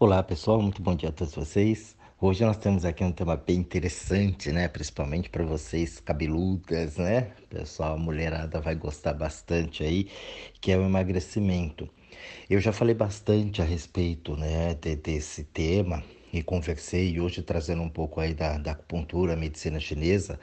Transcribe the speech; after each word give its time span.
Olá 0.00 0.22
pessoal, 0.22 0.62
muito 0.62 0.80
bom 0.80 0.94
dia 0.94 1.08
a 1.08 1.12
todos 1.12 1.34
vocês. 1.34 1.96
Hoje 2.20 2.44
nós 2.44 2.56
temos 2.56 2.84
aqui 2.84 3.02
um 3.02 3.10
tema 3.10 3.36
bem 3.36 3.56
interessante, 3.56 4.52
né? 4.52 4.68
Principalmente 4.68 5.28
para 5.28 5.44
vocês 5.44 5.98
cabeludas, 5.98 6.98
né? 6.98 7.32
Pessoal, 7.50 7.94
a 7.94 7.98
mulherada 7.98 8.60
vai 8.60 8.76
gostar 8.76 9.12
bastante 9.12 9.82
aí, 9.82 10.08
que 10.60 10.70
é 10.70 10.78
o 10.78 10.84
emagrecimento. 10.84 11.88
Eu 12.48 12.60
já 12.60 12.72
falei 12.72 12.94
bastante 12.94 13.60
a 13.60 13.64
respeito, 13.64 14.36
né, 14.36 14.74
de, 14.74 14.94
desse 14.94 15.42
tema 15.42 16.04
e 16.32 16.44
conversei 16.44 17.18
hoje 17.18 17.42
trazendo 17.42 17.82
um 17.82 17.90
pouco 17.90 18.20
aí 18.20 18.34
da, 18.34 18.56
da 18.56 18.70
acupuntura, 18.70 19.34
medicina 19.34 19.80
chinesa, 19.80 20.38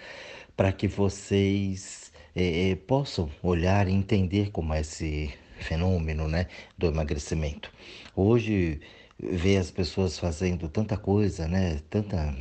para 0.57 0.73
que 0.73 0.85
vocês 0.85 2.11
eh, 2.35 2.75
possam 2.85 3.29
olhar 3.41 3.87
e 3.87 3.93
entender 3.93 4.51
como 4.51 4.73
é 4.73 4.81
esse 4.81 5.33
fenômeno, 5.61 6.27
né, 6.27 6.47
do 6.77 6.87
emagrecimento. 6.87 7.71
Hoje 8.13 8.81
ver 9.19 9.57
as 9.57 9.71
pessoas 9.71 10.19
fazendo 10.19 10.67
tanta 10.69 10.97
coisa, 10.97 11.47
né? 11.47 11.81
Tanta 11.89 12.35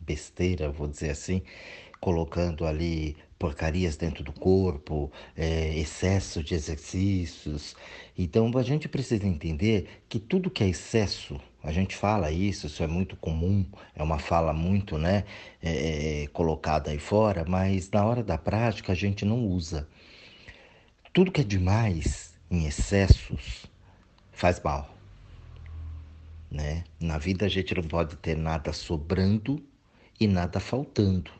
besteira, 0.00 0.70
vou 0.70 0.88
dizer 0.88 1.10
assim, 1.10 1.42
colocando 2.00 2.66
ali 2.66 3.16
porcarias 3.38 3.96
dentro 3.96 4.24
do 4.24 4.32
corpo, 4.32 5.10
é, 5.36 5.76
excesso 5.78 6.42
de 6.42 6.54
exercícios. 6.54 7.76
Então 8.16 8.50
a 8.56 8.62
gente 8.62 8.88
precisa 8.88 9.26
entender 9.26 10.02
que 10.08 10.18
tudo 10.18 10.50
que 10.50 10.64
é 10.64 10.68
excesso, 10.68 11.38
a 11.62 11.72
gente 11.72 11.96
fala 11.96 12.30
isso, 12.30 12.66
isso 12.66 12.82
é 12.82 12.86
muito 12.86 13.16
comum, 13.16 13.66
é 13.94 14.02
uma 14.02 14.18
fala 14.18 14.52
muito 14.52 14.96
né, 14.98 15.24
é, 15.62 16.26
colocada 16.32 16.90
aí 16.90 16.98
fora, 16.98 17.44
mas 17.46 17.90
na 17.90 18.04
hora 18.04 18.22
da 18.22 18.38
prática 18.38 18.92
a 18.92 18.96
gente 18.96 19.24
não 19.24 19.46
usa. 19.46 19.88
Tudo 21.12 21.30
que 21.30 21.42
é 21.42 21.44
demais, 21.44 22.34
em 22.50 22.66
excessos, 22.66 23.66
faz 24.32 24.60
mal. 24.62 24.93
Né? 26.54 26.84
Na 27.00 27.18
vida 27.18 27.46
a 27.46 27.48
gente 27.48 27.74
não 27.74 27.82
pode 27.82 28.14
ter 28.14 28.36
nada 28.36 28.72
sobrando 28.72 29.60
e 30.20 30.28
nada 30.28 30.60
faltando. 30.60 31.32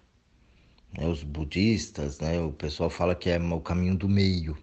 Né? 0.93 1.07
Os 1.07 1.23
budistas, 1.23 2.19
né? 2.19 2.41
o 2.41 2.51
pessoal 2.51 2.91
fala 2.91 3.15
que 3.15 3.31
é 3.31 3.39
o 3.39 3.61
caminho 3.61 3.95
do 3.95 4.09
meio. 4.09 4.59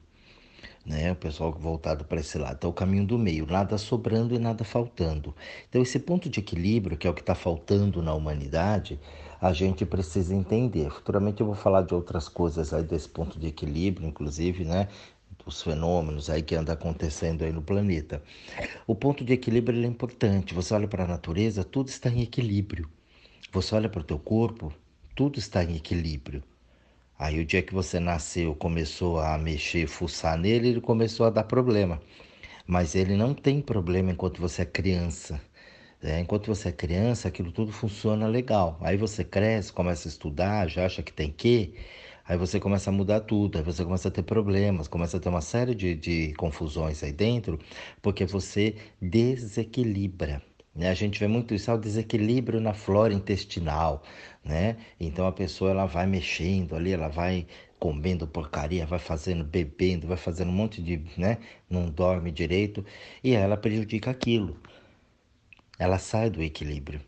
Né? 0.85 1.09
O 1.13 1.16
pessoal 1.16 1.53
voltado 1.53 2.03
para 2.03 2.19
esse 2.19 2.38
lado. 2.38 2.55
Então, 2.57 2.69
o 2.69 2.73
caminho 2.73 3.05
do 3.05 3.17
meio, 3.17 3.45
nada 3.45 3.77
sobrando 3.77 4.35
e 4.35 4.39
nada 4.39 4.66
faltando. 4.66 5.33
Então, 5.69 5.81
esse 5.81 5.97
ponto 5.99 6.29
de 6.29 6.41
equilíbrio, 6.41 6.97
que 6.97 7.07
é 7.07 7.09
o 7.09 7.13
que 7.13 7.22
está 7.22 7.33
faltando 7.33 8.02
na 8.02 8.13
humanidade, 8.13 8.99
a 9.39 9.53
gente 9.53 9.85
precisa 9.85 10.35
entender. 10.35 10.91
Futuramente 10.91 11.39
eu 11.39 11.47
vou 11.47 11.55
falar 11.55 11.83
de 11.83 11.94
outras 11.94 12.27
coisas 12.27 12.73
aí 12.73 12.83
desse 12.83 13.07
ponto 13.07 13.39
de 13.39 13.47
equilíbrio, 13.47 14.05
inclusive, 14.05 14.66
né? 14.66 14.89
Os 15.45 15.61
fenômenos 15.61 16.30
aí 16.30 16.42
que 16.42 16.56
anda 16.56 16.73
acontecendo 16.73 17.44
aí 17.44 17.52
no 17.52 17.61
planeta. 17.61 18.22
O 18.88 18.95
ponto 18.95 19.23
de 19.23 19.34
equilíbrio 19.34 19.84
é 19.84 19.88
importante. 19.88 20.53
Você 20.53 20.73
olha 20.73 20.88
para 20.88 21.03
a 21.03 21.08
natureza, 21.08 21.64
tudo 21.64 21.89
está 21.89 22.09
em 22.09 22.22
equilíbrio. 22.22 22.89
Você 23.52 23.75
olha 23.75 23.89
para 23.89 24.02
o 24.02 24.03
teu 24.03 24.19
corpo, 24.19 24.73
tudo 25.16 25.39
está 25.39 25.64
em 25.64 25.75
equilíbrio. 25.75 26.44
Aí 27.17 27.39
o 27.39 27.45
dia 27.45 27.62
que 27.62 27.73
você 27.73 28.00
nasceu, 28.00 28.56
começou 28.56 29.19
a 29.19 29.38
mexer, 29.38 29.88
fuçar 29.88 30.38
nele, 30.38 30.69
ele 30.69 30.81
começou 30.81 31.25
a 31.25 31.30
dar 31.30 31.44
problema. 31.44 32.02
Mas 32.66 32.95
ele 32.95 33.16
não 33.16 33.34
tem 33.34 33.62
problema 33.62 34.12
enquanto 34.12 34.42
você 34.42 34.64
é 34.64 34.66
criança. 34.66 35.39
É, 36.02 36.19
enquanto 36.19 36.47
você 36.47 36.69
é 36.69 36.72
criança, 36.72 37.28
aquilo 37.28 37.52
tudo 37.52 37.72
funciona 37.72 38.28
legal. 38.28 38.78
Aí 38.81 38.97
você 38.97 39.23
cresce, 39.23 39.72
começa 39.72 40.08
a 40.08 40.09
estudar, 40.09 40.67
já 40.67 40.86
acha 40.86 41.03
que 41.03 41.14
tem 41.14 41.31
que, 41.31 41.75
Aí 42.31 42.37
você 42.37 42.61
começa 42.61 42.89
a 42.89 42.93
mudar 42.93 43.19
tudo, 43.19 43.57
aí 43.57 43.63
você 43.63 43.83
começa 43.83 44.07
a 44.07 44.11
ter 44.11 44.23
problemas, 44.23 44.87
começa 44.87 45.17
a 45.17 45.19
ter 45.19 45.27
uma 45.27 45.41
série 45.41 45.75
de, 45.75 45.93
de 45.95 46.33
confusões 46.35 47.03
aí 47.03 47.11
dentro, 47.11 47.59
porque 48.01 48.25
você 48.25 48.77
desequilibra. 49.01 50.41
Né? 50.73 50.89
A 50.89 50.93
gente 50.93 51.19
vê 51.19 51.27
muito 51.27 51.53
isso, 51.53 51.69
ah, 51.69 51.73
o 51.73 51.77
desequilíbrio 51.77 52.61
na 52.61 52.73
flora 52.73 53.13
intestinal, 53.13 54.01
né? 54.45 54.77
Então 54.97 55.27
a 55.27 55.33
pessoa 55.33 55.71
ela 55.71 55.85
vai 55.85 56.07
mexendo 56.07 56.73
ali, 56.73 56.94
ela 56.94 57.09
vai 57.09 57.45
comendo 57.78 58.25
porcaria, 58.25 58.85
vai 58.85 59.00
fazendo, 59.00 59.44
bebendo, 59.44 60.07
vai 60.07 60.16
fazendo 60.16 60.51
um 60.51 60.53
monte 60.53 60.81
de, 60.81 61.03
né? 61.17 61.38
Não 61.69 61.89
dorme 61.89 62.31
direito 62.31 62.85
e 63.22 63.33
ela 63.33 63.57
prejudica 63.57 64.09
aquilo. 64.09 64.56
Ela 65.77 65.97
sai 66.00 66.29
do 66.29 66.41
equilíbrio 66.41 67.01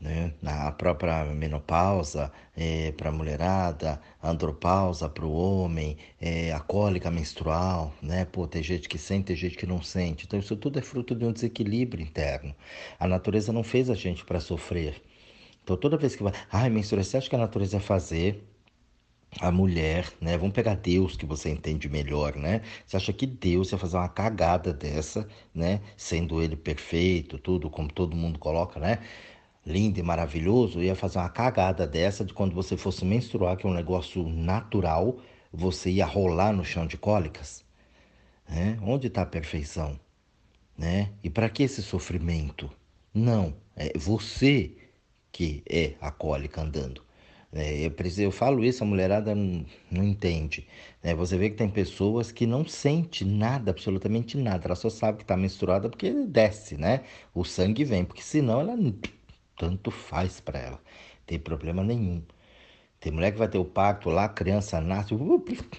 né? 0.00 0.32
A 0.44 0.70
própria 0.72 1.24
menopausa 1.24 2.32
é, 2.56 2.92
para 2.92 3.08
a 3.10 3.12
mulherada, 3.12 4.00
a 4.22 4.30
andropausa 4.30 5.08
para 5.08 5.24
o 5.24 5.32
homem, 5.32 5.96
é, 6.20 6.52
a 6.52 6.60
cólica 6.60 7.10
menstrual, 7.10 7.92
né? 8.02 8.24
Pô, 8.24 8.46
tem 8.46 8.62
gente 8.62 8.88
que 8.88 8.98
sente, 8.98 9.26
tem 9.26 9.36
gente 9.36 9.56
que 9.56 9.66
não 9.66 9.82
sente. 9.82 10.24
Então 10.26 10.38
isso 10.38 10.56
tudo 10.56 10.78
é 10.78 10.82
fruto 10.82 11.14
de 11.14 11.24
um 11.24 11.32
desequilíbrio 11.32 12.02
interno. 12.04 12.54
A 12.98 13.08
natureza 13.08 13.52
não 13.52 13.62
fez 13.62 13.90
a 13.90 13.94
gente 13.94 14.24
para 14.24 14.40
sofrer. 14.40 15.02
Então 15.64 15.76
toda 15.76 15.96
vez 15.96 16.16
que 16.16 16.22
vai, 16.22 16.32
ai, 16.50 16.70
menstruação, 16.70 17.18
acha 17.18 17.28
que 17.28 17.36
a 17.36 17.38
natureza 17.38 17.78
vai 17.78 17.86
fazer? 17.86 18.44
a 19.40 19.50
mulher, 19.52 20.10
né? 20.20 20.36
Vamos 20.38 20.54
pegar 20.54 20.74
Deus 20.74 21.16
que 21.16 21.26
você 21.26 21.50
entende 21.50 21.88
melhor, 21.88 22.34
né? 22.36 22.62
Você 22.86 22.96
acha 22.96 23.12
que 23.12 23.26
Deus 23.26 23.70
ia 23.72 23.78
fazer 23.78 23.96
uma 23.96 24.08
cagada 24.08 24.72
dessa, 24.72 25.28
né? 25.54 25.80
Sendo 25.96 26.42
ele 26.42 26.56
perfeito, 26.56 27.38
tudo 27.38 27.68
como 27.70 27.92
todo 27.92 28.16
mundo 28.16 28.38
coloca, 28.38 28.80
né? 28.80 28.98
Lindo 29.68 30.00
e 30.00 30.02
maravilhoso, 30.02 30.82
ia 30.82 30.94
fazer 30.94 31.18
uma 31.18 31.28
cagada 31.28 31.86
dessa 31.86 32.24
de 32.24 32.32
quando 32.32 32.54
você 32.54 32.74
fosse 32.74 33.04
menstruar, 33.04 33.56
que 33.56 33.66
é 33.66 33.70
um 33.70 33.74
negócio 33.74 34.26
natural, 34.26 35.18
você 35.52 35.90
ia 35.90 36.06
rolar 36.06 36.54
no 36.54 36.64
chão 36.64 36.86
de 36.86 36.96
cólicas? 36.96 37.62
Né? 38.48 38.78
Onde 38.82 39.08
está 39.08 39.22
a 39.22 39.26
perfeição? 39.26 40.00
Né? 40.76 41.10
E 41.22 41.28
para 41.28 41.50
que 41.50 41.62
esse 41.62 41.82
sofrimento? 41.82 42.70
Não, 43.12 43.54
é 43.76 43.92
você 43.98 44.72
que 45.30 45.62
é 45.68 45.94
a 46.00 46.10
cólica 46.10 46.62
andando. 46.62 47.02
É, 47.52 47.86
eu, 47.86 47.92
eu, 48.18 48.30
falo 48.30 48.64
isso, 48.64 48.82
a 48.82 48.86
mulherada 48.86 49.34
não, 49.34 49.64
não 49.90 50.04
entende. 50.04 50.66
É, 51.02 51.14
você 51.14 51.36
vê 51.36 51.50
que 51.50 51.56
tem 51.56 51.68
pessoas 51.68 52.30
que 52.32 52.46
não 52.46 52.66
sente 52.66 53.24
nada, 53.24 53.70
absolutamente 53.70 54.36
nada. 54.36 54.66
Ela 54.66 54.74
só 54.74 54.88
sabe 54.90 55.18
que 55.18 55.24
está 55.24 55.36
menstruada 55.36 55.88
porque 55.88 56.10
desce, 56.10 56.76
né? 56.76 57.04
O 57.34 57.44
sangue 57.44 57.84
vem, 57.84 58.04
porque 58.04 58.22
senão 58.22 58.60
ela 58.60 58.76
tanto 59.58 59.90
faz 59.90 60.40
para 60.40 60.58
ela. 60.58 60.80
Tem 61.26 61.38
problema 61.38 61.82
nenhum. 61.84 62.22
Tem 63.00 63.12
mulher 63.12 63.30
que 63.30 63.38
vai 63.38 63.46
ter 63.46 63.58
o 63.58 63.64
parto 63.64 64.10
lá, 64.10 64.24
a 64.24 64.28
criança 64.28 64.80
nasce, 64.80 65.14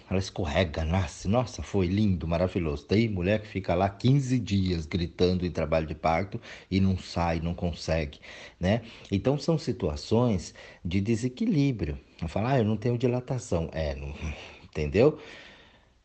ela 0.09 0.19
escorrega, 0.19 0.85
nasce. 0.85 1.27
Nossa, 1.27 1.61
foi 1.61 1.87
lindo, 1.87 2.25
maravilhoso. 2.25 2.85
Tem 2.85 3.09
mulher 3.09 3.41
que 3.41 3.47
fica 3.47 3.75
lá 3.75 3.89
15 3.89 4.39
dias 4.39 4.85
gritando 4.85 5.45
em 5.45 5.51
trabalho 5.51 5.85
de 5.85 5.95
parto 5.95 6.39
e 6.71 6.79
não 6.79 6.97
sai, 6.97 7.41
não 7.41 7.53
consegue, 7.53 8.19
né? 8.57 8.83
Então 9.11 9.37
são 9.37 9.57
situações 9.57 10.53
de 10.83 11.01
desequilíbrio. 11.01 11.99
Fala, 12.29 12.53
ah, 12.53 12.59
eu 12.59 12.65
não 12.65 12.77
tenho 12.77 12.97
dilatação. 12.97 13.69
É, 13.73 13.95
não, 13.95 14.13
entendeu? 14.63 15.19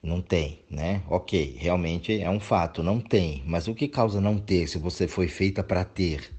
Não 0.02 0.20
tem, 0.20 0.64
né? 0.68 1.02
Ok, 1.08 1.56
realmente 1.60 2.20
é 2.20 2.28
um 2.28 2.41
fato, 2.41 2.82
não 2.82 3.00
tem. 3.00 3.42
Mas 3.46 3.68
o 3.68 3.74
que 3.74 3.86
causa 3.86 4.20
não 4.20 4.36
ter 4.38 4.66
se 4.68 4.78
você 4.78 5.06
foi 5.06 5.28
feita 5.28 5.62
para 5.62 5.84
ter? 5.84 6.34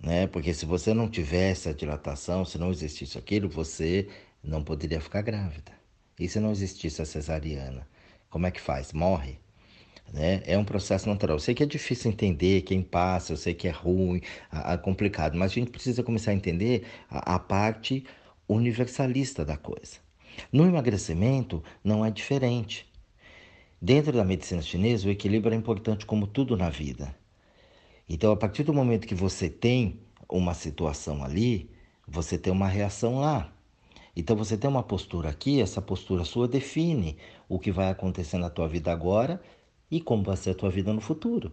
Né? 0.00 0.26
Porque 0.26 0.54
se 0.54 0.64
você 0.64 0.94
não 0.94 1.08
tivesse 1.08 1.68
a 1.68 1.72
dilatação, 1.72 2.44
se 2.44 2.58
não 2.58 2.70
existisse 2.70 3.18
aquilo, 3.18 3.48
você 3.48 4.08
não 4.42 4.62
poderia 4.62 5.00
ficar 5.00 5.22
grávida. 5.22 5.72
E 6.18 6.28
se 6.28 6.40
não 6.40 6.50
existisse 6.50 7.00
a 7.02 7.06
cesariana, 7.06 7.86
como 8.30 8.46
é 8.46 8.50
que 8.50 8.60
faz? 8.60 8.92
Morre. 8.92 9.38
Né? 10.12 10.42
É 10.46 10.56
um 10.56 10.64
processo 10.64 11.08
natural. 11.08 11.36
Eu 11.36 11.40
sei 11.40 11.54
que 11.54 11.62
é 11.62 11.66
difícil 11.66 12.10
entender 12.10 12.62
quem 12.62 12.82
passa, 12.82 13.32
eu 13.32 13.36
sei 13.36 13.54
que 13.54 13.68
é 13.68 13.70
ruim, 13.70 14.20
é 14.52 14.76
complicado, 14.76 15.36
mas 15.36 15.52
a 15.52 15.54
gente 15.54 15.70
precisa 15.70 16.02
começar 16.02 16.30
a 16.30 16.34
entender 16.34 16.86
a, 17.10 17.34
a 17.34 17.38
parte 17.38 18.04
universalista 18.48 19.44
da 19.44 19.56
coisa. 19.56 19.98
No 20.52 20.64
emagrecimento 20.64 21.62
não 21.84 22.04
é 22.04 22.10
diferente. 22.10 22.86
Dentro 23.80 24.12
da 24.12 24.24
medicina 24.24 24.62
chinesa, 24.62 25.08
o 25.08 25.10
equilíbrio 25.10 25.54
é 25.54 25.56
importante 25.56 26.06
como 26.06 26.26
tudo 26.26 26.56
na 26.56 26.70
vida. 26.70 27.14
Então, 28.08 28.32
a 28.32 28.36
partir 28.36 28.62
do 28.62 28.72
momento 28.72 29.06
que 29.06 29.14
você 29.14 29.48
tem 29.50 30.00
uma 30.28 30.54
situação 30.54 31.22
ali, 31.22 31.70
você 32.06 32.38
tem 32.38 32.52
uma 32.52 32.66
reação 32.66 33.20
lá. 33.20 33.52
Então, 34.16 34.36
você 34.36 34.56
tem 34.56 34.68
uma 34.68 34.82
postura 34.82 35.28
aqui, 35.28 35.60
essa 35.60 35.82
postura 35.82 36.24
sua 36.24 36.48
define 36.48 37.16
o 37.48 37.58
que 37.58 37.70
vai 37.70 37.90
acontecer 37.90 38.38
na 38.38 38.50
tua 38.50 38.66
vida 38.68 38.90
agora 38.90 39.40
e 39.90 40.00
como 40.00 40.22
vai 40.22 40.36
ser 40.36 40.50
a 40.50 40.54
tua 40.54 40.70
vida 40.70 40.92
no 40.92 41.00
futuro. 41.00 41.52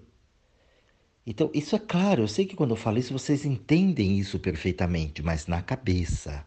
Então, 1.28 1.50
isso 1.54 1.76
é 1.76 1.80
claro, 1.80 2.24
eu 2.24 2.28
sei 2.28 2.46
que 2.46 2.56
quando 2.56 2.72
eu 2.72 2.76
falo 2.76 3.00
isso, 3.00 3.12
vocês 3.12 3.46
entendem 3.46 4.18
isso 4.18 4.40
perfeitamente, 4.40 5.24
mas 5.24 5.48
na 5.48 5.62
cabeça. 5.62 6.46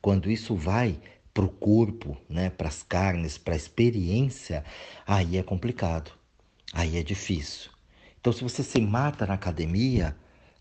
Quando 0.00 0.30
isso 0.30 0.56
vai 0.56 0.98
para 1.32 1.44
o 1.44 1.48
corpo, 1.48 2.16
né, 2.28 2.48
para 2.48 2.68
as 2.68 2.82
carnes, 2.82 3.36
para 3.36 3.54
a 3.54 3.56
experiência, 3.56 4.64
aí 5.06 5.36
é 5.36 5.42
complicado, 5.42 6.12
aí 6.72 6.96
é 6.96 7.02
difícil. 7.02 7.73
Então, 8.24 8.32
se 8.32 8.42
você 8.42 8.62
se 8.62 8.80
mata 8.80 9.26
na 9.26 9.34
academia 9.34 10.16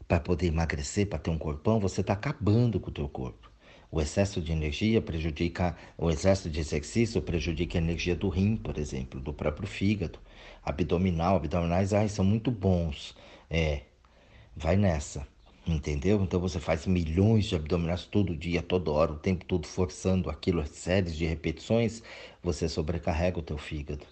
para 0.05 0.19
poder 0.19 0.47
emagrecer, 0.47 1.07
para 1.07 1.17
ter 1.17 1.29
um 1.29 1.37
corpão, 1.37 1.79
você 1.79 2.01
está 2.01 2.11
acabando 2.11 2.77
com 2.77 2.89
o 2.89 2.93
teu 2.93 3.07
corpo. 3.07 3.49
O 3.89 4.01
excesso 4.01 4.41
de 4.41 4.51
energia 4.51 5.01
prejudica, 5.01 5.73
o 5.97 6.09
excesso 6.09 6.49
de 6.49 6.59
exercício 6.59 7.21
prejudica 7.21 7.77
a 7.77 7.81
energia 7.81 8.17
do 8.17 8.27
rim, 8.27 8.57
por 8.57 8.77
exemplo, 8.77 9.17
do 9.21 9.33
próprio 9.33 9.65
fígado. 9.65 10.19
Abdominal, 10.61 11.37
abdominais, 11.37 11.93
ai, 11.93 12.09
são 12.09 12.25
muito 12.25 12.51
bons. 12.51 13.15
É, 13.49 13.83
vai 14.53 14.75
nessa. 14.75 15.25
Entendeu? 15.65 16.21
Então 16.21 16.41
você 16.41 16.59
faz 16.59 16.85
milhões 16.85 17.45
de 17.45 17.55
abdominais 17.55 18.03
todo 18.05 18.35
dia, 18.35 18.61
toda 18.61 18.91
hora, 18.91 19.13
o 19.13 19.19
tempo 19.19 19.45
todo 19.45 19.65
forçando 19.67 20.29
aquilo, 20.29 20.67
séries 20.67 21.15
de 21.15 21.25
repetições, 21.25 22.03
você 22.43 22.67
sobrecarrega 22.67 23.39
o 23.39 23.41
teu 23.41 23.57
fígado. 23.57 24.05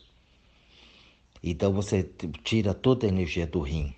Então 1.44 1.74
você 1.74 2.08
tira 2.44 2.74
toda 2.74 3.06
a 3.06 3.10
energia 3.10 3.48
do 3.48 3.60
rim. 3.62 3.94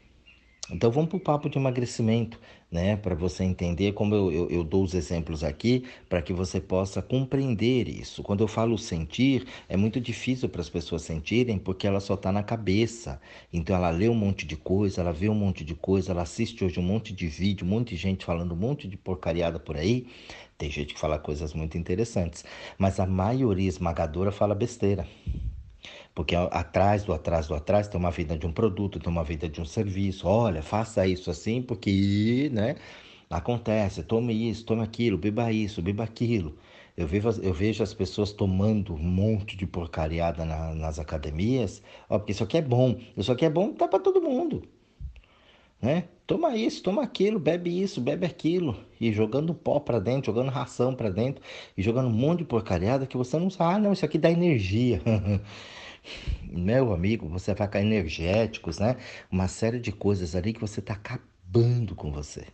Então 0.72 0.90
vamos 0.90 1.10
para 1.10 1.18
o 1.18 1.20
papo 1.20 1.50
de 1.50 1.58
emagrecimento, 1.58 2.40
né? 2.72 2.96
Para 2.96 3.14
você 3.14 3.44
entender 3.44 3.92
como 3.92 4.16
eu, 4.16 4.32
eu, 4.32 4.50
eu, 4.50 4.64
dou 4.64 4.84
os 4.84 4.94
exemplos 4.94 5.44
aqui, 5.44 5.84
para 6.08 6.22
que 6.22 6.32
você 6.32 6.62
possa 6.62 7.02
compreender 7.02 7.90
isso. 7.90 8.24
Quando 8.24 8.42
eu 8.44 8.48
falo 8.48 8.78
sentir, 8.78 9.46
é 9.68 9.76
muito 9.76 10.00
difícil 10.00 10.48
para 10.48 10.62
as 10.62 10.70
pessoas 10.70 11.02
sentirem 11.02 11.60
porque 11.60 11.86
ela 11.86 12.00
só 12.00 12.14
está 12.14 12.32
na 12.32 12.42
cabeça. 12.42 13.20
Então 13.52 13.76
ela 13.76 13.90
lê 13.90 14.08
um 14.08 14.16
monte 14.16 14.46
de 14.48 14.56
coisa, 14.56 15.02
ela 15.02 15.12
vê 15.12 15.28
um 15.28 15.36
monte 15.36 15.66
de 15.66 15.76
coisa, 15.76 16.12
ela 16.12 16.22
assiste 16.22 16.64
hoje 16.64 16.80
um 16.80 16.84
monte 16.84 17.14
de 17.14 17.28
vídeo, 17.28 17.68
um 17.68 17.70
monte 17.70 17.90
de 17.90 17.98
gente 17.98 18.24
falando 18.24 18.54
um 18.54 18.58
monte 18.58 18.88
de 18.88 18.96
porcariada 18.96 19.60
por 19.60 19.76
aí. 19.76 20.08
Tem 20.58 20.72
gente 20.72 20.94
que 20.94 21.00
fala 21.00 21.20
coisas 21.20 21.54
muito 21.54 21.78
interessantes, 21.78 22.46
mas 22.78 23.02
a 23.02 23.06
maioria 23.06 23.68
esmagadora 23.68 24.32
fala 24.32 24.56
besteira. 24.56 25.06
Porque 26.14 26.36
atrás 26.36 27.04
do 27.04 27.14
atrás 27.14 27.48
do 27.48 27.56
atrás 27.56 27.88
tem 27.88 28.00
uma 28.00 28.12
vida 28.12 28.38
de 28.38 28.46
um 28.46 28.52
produto, 28.54 29.00
tem 29.00 29.12
uma 29.12 29.24
vida 29.24 29.50
de 29.50 29.60
um 29.62 29.66
serviço. 29.66 30.28
Olha, 30.28 30.62
faça 30.62 31.08
isso 31.08 31.32
assim, 31.32 31.62
porque, 31.62 32.50
né? 32.54 32.76
Acontece, 33.30 34.04
tome 34.04 34.34
isso, 34.50 34.66
tome 34.66 34.84
aquilo, 34.84 35.18
beba 35.18 35.52
isso, 35.52 35.82
beba 35.82 36.04
aquilo. 36.04 36.56
Eu 36.96 37.08
vejo, 37.08 37.30
eu 37.42 37.54
vejo 37.54 37.82
as 37.82 37.94
pessoas 37.94 38.32
tomando 38.32 38.94
um 38.94 39.00
monte 39.00 39.58
de 39.58 39.66
porcariada 39.66 40.46
na, 40.46 40.76
nas 40.76 41.00
academias, 41.00 41.82
ó, 42.08 42.20
porque 42.20 42.32
isso 42.34 42.44
aqui 42.44 42.58
é 42.58 42.62
bom. 42.62 43.00
Isso 43.18 43.32
aqui 43.32 43.46
é 43.46 43.50
bom, 43.50 43.74
tá 43.74 43.88
para 43.88 44.00
todo 44.00 44.22
mundo. 44.22 44.64
Né? 45.82 46.06
Toma 46.26 46.56
isso, 46.56 46.82
toma 46.84 47.04
aquilo, 47.04 47.40
bebe 47.40 47.82
isso, 47.82 48.00
bebe 48.00 48.26
aquilo. 48.26 48.78
E 49.02 49.12
jogando 49.12 49.54
pó 49.54 49.80
para 49.80 50.00
dentro, 50.00 50.28
jogando 50.28 50.50
ração 50.50 50.96
para 50.96 51.10
dentro, 51.10 51.44
e 51.76 51.82
jogando 51.82 52.08
um 52.08 52.14
monte 52.14 52.40
de 52.40 52.46
porcariada 52.46 53.06
que 53.06 53.18
você 53.18 53.38
não 53.38 53.50
sabe. 53.50 53.76
Ah, 53.76 53.80
não, 53.80 53.94
isso 53.94 54.06
aqui 54.06 54.18
dá 54.18 54.32
energia. 54.32 55.02
meu 56.44 56.94
amigo, 56.94 57.28
você 57.28 57.54
vai 57.54 57.68
ficar 57.68 57.82
energéticos, 57.82 58.80
né? 58.80 58.98
Uma 59.32 59.48
série 59.48 59.80
de 59.80 59.92
coisas 59.92 60.36
ali 60.36 60.54
que 60.54 60.62
você 60.62 60.80
está 60.80 60.94
acabando 60.94 61.96
com 61.96 62.12
você. 62.12 62.46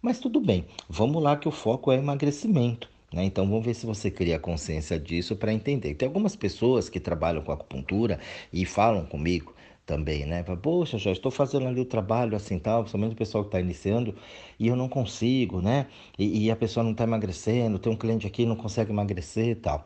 Mas 0.00 0.18
tudo 0.18 0.40
bem, 0.40 0.66
vamos 0.88 1.22
lá 1.22 1.36
que 1.36 1.48
o 1.48 1.52
foco 1.52 1.92
é 1.92 1.96
emagrecimento. 1.96 2.88
Né? 3.12 3.24
Então 3.24 3.46
vamos 3.46 3.64
ver 3.64 3.74
se 3.74 3.86
você 3.86 4.10
cria 4.10 4.38
consciência 4.38 4.98
disso 4.98 5.36
para 5.36 5.52
entender. 5.52 5.94
Tem 5.94 6.06
algumas 6.06 6.34
pessoas 6.34 6.88
que 6.88 6.98
trabalham 6.98 7.42
com 7.42 7.52
acupuntura 7.52 8.18
e 8.52 8.64
falam 8.64 9.04
comigo 9.04 9.54
também, 9.84 10.24
né? 10.24 10.42
Poxa, 10.42 10.96
já 10.96 11.10
estou 11.10 11.30
fazendo 11.30 11.66
ali 11.66 11.80
o 11.80 11.84
trabalho 11.84 12.36
assim 12.36 12.58
tal, 12.58 12.82
principalmente 12.82 13.12
o 13.12 13.16
pessoal 13.16 13.44
que 13.44 13.48
está 13.48 13.60
iniciando, 13.60 14.14
e 14.58 14.68
eu 14.68 14.76
não 14.76 14.88
consigo, 14.88 15.60
né? 15.60 15.86
E, 16.18 16.46
e 16.46 16.50
a 16.50 16.56
pessoa 16.56 16.84
não 16.84 16.92
está 16.92 17.04
emagrecendo, 17.04 17.78
tem 17.78 17.92
um 17.92 17.96
cliente 17.96 18.26
aqui 18.26 18.46
não 18.46 18.56
consegue 18.56 18.92
emagrecer 18.92 19.48
e 19.48 19.54
tal. 19.56 19.84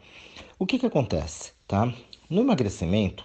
O 0.58 0.66
que 0.66 0.78
que 0.78 0.87
acontece, 0.87 1.52
tá? 1.66 1.93
No 2.28 2.40
emagrecimento, 2.40 3.25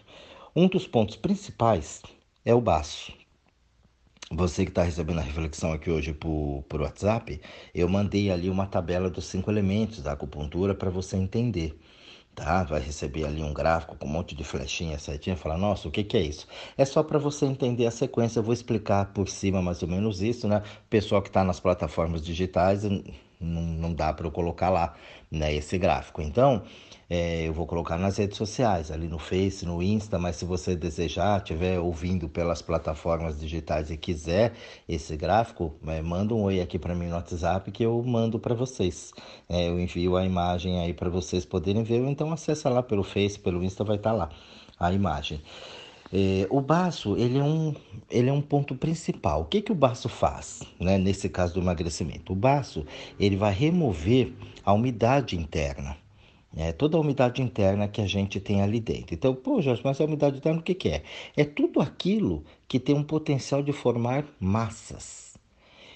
um 0.55 0.67
dos 0.67 0.85
pontos 0.85 1.15
principais 1.15 2.03
é 2.45 2.53
o 2.53 2.61
baço. 2.61 3.11
Você 4.31 4.63
que 4.63 4.69
está 4.69 4.83
recebendo 4.83 5.17
a 5.17 5.23
reflexão 5.23 5.73
aqui 5.73 5.89
hoje 5.89 6.13
por, 6.13 6.63
por 6.69 6.81
WhatsApp, 6.81 7.41
eu 7.73 7.89
mandei 7.89 8.29
ali 8.29 8.47
uma 8.47 8.67
tabela 8.67 9.09
dos 9.09 9.25
cinco 9.25 9.49
elementos 9.49 10.03
da 10.03 10.11
acupuntura 10.11 10.75
para 10.75 10.91
você 10.91 11.17
entender. 11.17 11.75
Tá? 12.35 12.63
Vai 12.63 12.79
receber 12.79 13.25
ali 13.25 13.41
um 13.41 13.51
gráfico 13.51 13.95
com 13.97 14.05
um 14.05 14.11
monte 14.11 14.35
de 14.35 14.43
flechinha 14.43 14.99
certinha, 14.99 15.35
falar, 15.35 15.57
nossa, 15.57 15.87
o 15.87 15.91
que, 15.91 16.03
que 16.03 16.15
é 16.15 16.21
isso? 16.21 16.47
É 16.77 16.85
só 16.85 17.01
para 17.01 17.17
você 17.17 17.47
entender 17.47 17.87
a 17.87 17.91
sequência, 17.91 18.37
eu 18.37 18.43
vou 18.43 18.53
explicar 18.53 19.11
por 19.13 19.27
cima 19.27 19.63
mais 19.63 19.81
ou 19.81 19.89
menos 19.89 20.21
isso, 20.21 20.47
né? 20.47 20.61
Pessoal 20.91 21.23
que 21.23 21.29
está 21.29 21.43
nas 21.43 21.59
plataformas 21.59 22.23
digitais, 22.23 22.83
não, 22.83 23.01
não 23.63 23.93
dá 23.93 24.13
para 24.13 24.27
eu 24.27 24.31
colocar 24.31 24.69
lá 24.69 24.95
né, 25.31 25.51
esse 25.55 25.77
gráfico. 25.79 26.21
Então, 26.21 26.63
é, 27.13 27.45
eu 27.45 27.51
vou 27.51 27.67
colocar 27.67 27.97
nas 27.97 28.15
redes 28.15 28.37
sociais, 28.37 28.89
ali 28.89 29.05
no 29.05 29.19
Face, 29.19 29.65
no 29.65 29.83
Insta, 29.83 30.17
mas 30.17 30.37
se 30.37 30.45
você 30.45 30.77
desejar, 30.77 31.39
estiver 31.39 31.77
ouvindo 31.77 32.29
pelas 32.29 32.61
plataformas 32.61 33.37
digitais 33.37 33.91
e 33.91 33.97
quiser 33.97 34.53
esse 34.87 35.17
gráfico, 35.17 35.73
é, 35.87 36.01
manda 36.01 36.33
um 36.33 36.43
oi 36.43 36.61
aqui 36.61 36.79
para 36.79 36.95
mim 36.95 37.07
no 37.07 37.15
WhatsApp 37.15 37.69
que 37.69 37.83
eu 37.83 38.01
mando 38.01 38.39
para 38.39 38.55
vocês. 38.55 39.11
É, 39.49 39.67
eu 39.67 39.77
envio 39.77 40.15
a 40.15 40.23
imagem 40.23 40.79
aí 40.79 40.93
para 40.93 41.09
vocês 41.09 41.43
poderem 41.43 41.83
ver, 41.83 41.99
ou 41.99 42.07
então 42.07 42.31
acessa 42.31 42.69
lá 42.69 42.81
pelo 42.81 43.03
Face, 43.03 43.37
pelo 43.37 43.61
Insta, 43.61 43.83
vai 43.83 43.97
estar 43.97 44.11
tá 44.11 44.15
lá 44.15 44.29
a 44.79 44.93
imagem. 44.93 45.41
É, 46.13 46.47
o 46.49 46.61
baço 46.61 47.17
ele 47.17 47.37
é, 47.37 47.43
um, 47.43 47.75
ele 48.09 48.29
é 48.29 48.33
um 48.33 48.41
ponto 48.41 48.73
principal. 48.73 49.41
O 49.41 49.45
que, 49.45 49.61
que 49.61 49.71
o 49.73 49.75
baço 49.75 50.07
faz, 50.07 50.61
né, 50.79 50.97
nesse 50.97 51.27
caso 51.27 51.55
do 51.55 51.59
emagrecimento? 51.59 52.31
O 52.31 52.37
baço 52.37 52.85
ele 53.19 53.35
vai 53.35 53.51
remover 53.51 54.31
a 54.63 54.71
umidade 54.71 55.37
interna. 55.37 55.97
É 56.55 56.71
toda 56.73 56.97
a 56.97 56.99
umidade 56.99 57.41
interna 57.41 57.87
que 57.87 58.01
a 58.01 58.07
gente 58.07 58.39
tem 58.39 58.61
ali 58.61 58.79
dentro. 58.79 59.13
Então, 59.15 59.33
pô, 59.33 59.61
Jorge, 59.61 59.81
mas 59.83 60.01
a 60.01 60.05
umidade 60.05 60.37
interna 60.37 60.59
o 60.59 60.63
que, 60.63 60.73
que 60.75 60.89
é? 60.89 61.03
É 61.35 61.45
tudo 61.45 61.79
aquilo 61.81 62.43
que 62.67 62.79
tem 62.79 62.93
um 62.95 63.03
potencial 63.03 63.63
de 63.63 63.71
formar 63.71 64.25
massas. 64.39 65.31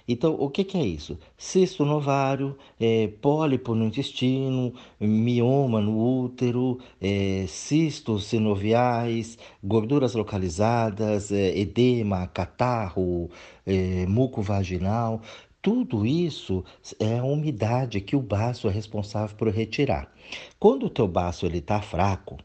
Então, 0.08 0.36
o 0.40 0.50
que, 0.50 0.64
que 0.64 0.78
é 0.78 0.86
isso? 0.86 1.18
Cisto 1.38 1.84
no 1.84 1.96
ovário, 1.96 2.56
é, 2.80 3.08
pólipo 3.22 3.74
no 3.74 3.86
intestino, 3.86 4.74
mioma 5.00 5.82
no 5.82 6.24
útero, 6.24 6.80
é, 7.02 7.46
cistos 7.48 8.26
sinoviais, 8.26 9.38
gorduras 9.64 10.14
localizadas, 10.14 11.32
é, 11.32 11.58
edema, 11.58 12.28
catarro, 12.28 13.30
é, 13.66 14.06
muco 14.06 14.42
vaginal. 14.44 15.22
Tudo 15.66 16.06
isso 16.06 16.64
é 17.00 17.18
a 17.18 17.24
umidade 17.24 18.00
que 18.00 18.16
o 18.16 18.22
baço 18.22 18.68
é 18.68 18.72
responsável 18.72 19.36
por 19.36 19.48
retirar. 19.48 20.14
Quando 20.60 20.86
o 20.86 20.90
teu 20.92 21.08
baço 21.08 21.44
ele 21.44 21.58
está 21.58 21.82
fraco, 21.82 22.38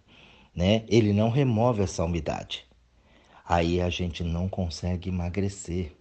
né, 0.56 0.86
ele 0.88 1.12
não 1.12 1.28
remove 1.28 1.82
essa 1.82 2.02
umidade. 2.02 2.64
Aí 3.46 3.78
a 3.78 3.90
gente 3.90 4.24
não 4.24 4.48
consegue 4.48 5.10
emagrecer. 5.10 5.92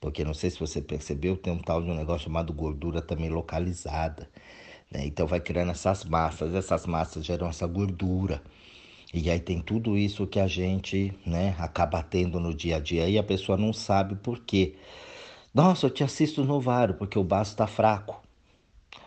Porque 0.00 0.22
não 0.22 0.32
sei 0.32 0.50
se 0.50 0.60
você 0.60 0.80
percebeu, 0.80 1.36
tem 1.36 1.52
um 1.52 1.58
tal 1.58 1.82
de 1.82 1.90
um 1.90 1.96
negócio 1.96 2.26
chamado 2.26 2.52
gordura 2.52 3.02
também 3.02 3.28
localizada. 3.28 4.30
Né? 4.88 5.04
Então 5.04 5.26
vai 5.26 5.40
criando 5.40 5.72
essas 5.72 6.04
massas, 6.04 6.54
essas 6.54 6.86
massas 6.86 7.26
geram 7.26 7.48
essa 7.48 7.66
gordura. 7.66 8.40
E 9.12 9.28
aí 9.28 9.40
tem 9.40 9.60
tudo 9.60 9.98
isso 9.98 10.28
que 10.28 10.38
a 10.38 10.46
gente 10.46 11.12
né, 11.26 11.56
acaba 11.58 12.04
tendo 12.04 12.38
no 12.38 12.54
dia 12.54 12.76
a 12.76 12.78
dia 12.78 13.08
e 13.08 13.18
a 13.18 13.22
pessoa 13.24 13.58
não 13.58 13.72
sabe 13.72 14.14
por 14.14 14.38
quê. 14.44 14.76
Nossa, 15.54 15.86
eu 15.86 15.90
te 15.90 16.02
assisto 16.02 16.42
no 16.44 16.54
ovário 16.54 16.94
porque 16.94 17.18
o 17.18 17.24
baço 17.24 17.52
está 17.52 17.66
fraco. 17.66 18.22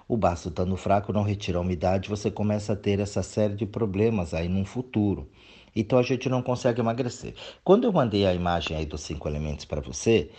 O 0.08 0.16
baço 0.16 0.50
estando 0.50 0.78
fraco 0.78 1.12
não 1.12 1.24
retira 1.24 1.58
a 1.58 1.62
umidade, 1.62 2.10
você 2.10 2.30
começa 2.30 2.74
a 2.74 2.75
ter 2.75 3.00
essa 3.00 3.24
série 3.24 3.56
de 3.56 3.66
problemas 3.66 4.34
aí 4.34 4.48
no 4.48 4.64
futuro. 4.66 5.28
Então 5.75 5.98
a 5.98 6.04
gente 6.04 6.30
não 6.30 6.44
consegue 6.44 6.80
emagrecer. 6.82 7.34
Quando 7.64 7.86
eu 7.86 7.92
mandei 7.92 8.25
a 8.28 8.34
imagem 8.34 8.78
aí 8.78 8.86
dos 8.86 9.02
cinco 9.02 9.28
elementos 9.28 9.66
para 9.66 9.82
você, 9.82 10.30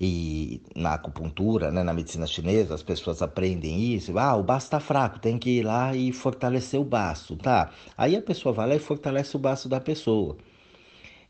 e 0.00 0.62
na 0.74 0.94
acupuntura, 0.94 1.70
né, 1.70 1.82
na 1.82 1.94
medicina 1.94 2.26
chinesa, 2.26 2.74
as 2.74 2.82
pessoas 2.82 3.22
aprendem 3.22 3.94
isso. 3.94 4.18
Ah, 4.18 4.36
o 4.36 4.42
baço 4.42 4.66
está 4.66 4.78
fraco, 4.78 5.18
tem 5.18 5.38
que 5.38 5.50
ir 5.60 5.62
lá 5.64 5.96
e 5.96 6.12
fortalecer 6.12 6.78
o 6.78 6.84
baço, 6.84 7.36
tá? 7.36 7.70
Aí 7.96 8.14
a 8.14 8.22
pessoa 8.22 8.52
vai 8.52 8.68
lá 8.68 8.74
e 8.76 8.78
fortalece 8.78 9.34
o 9.36 9.38
baço 9.40 9.68
da 9.70 9.80
pessoa. 9.80 10.36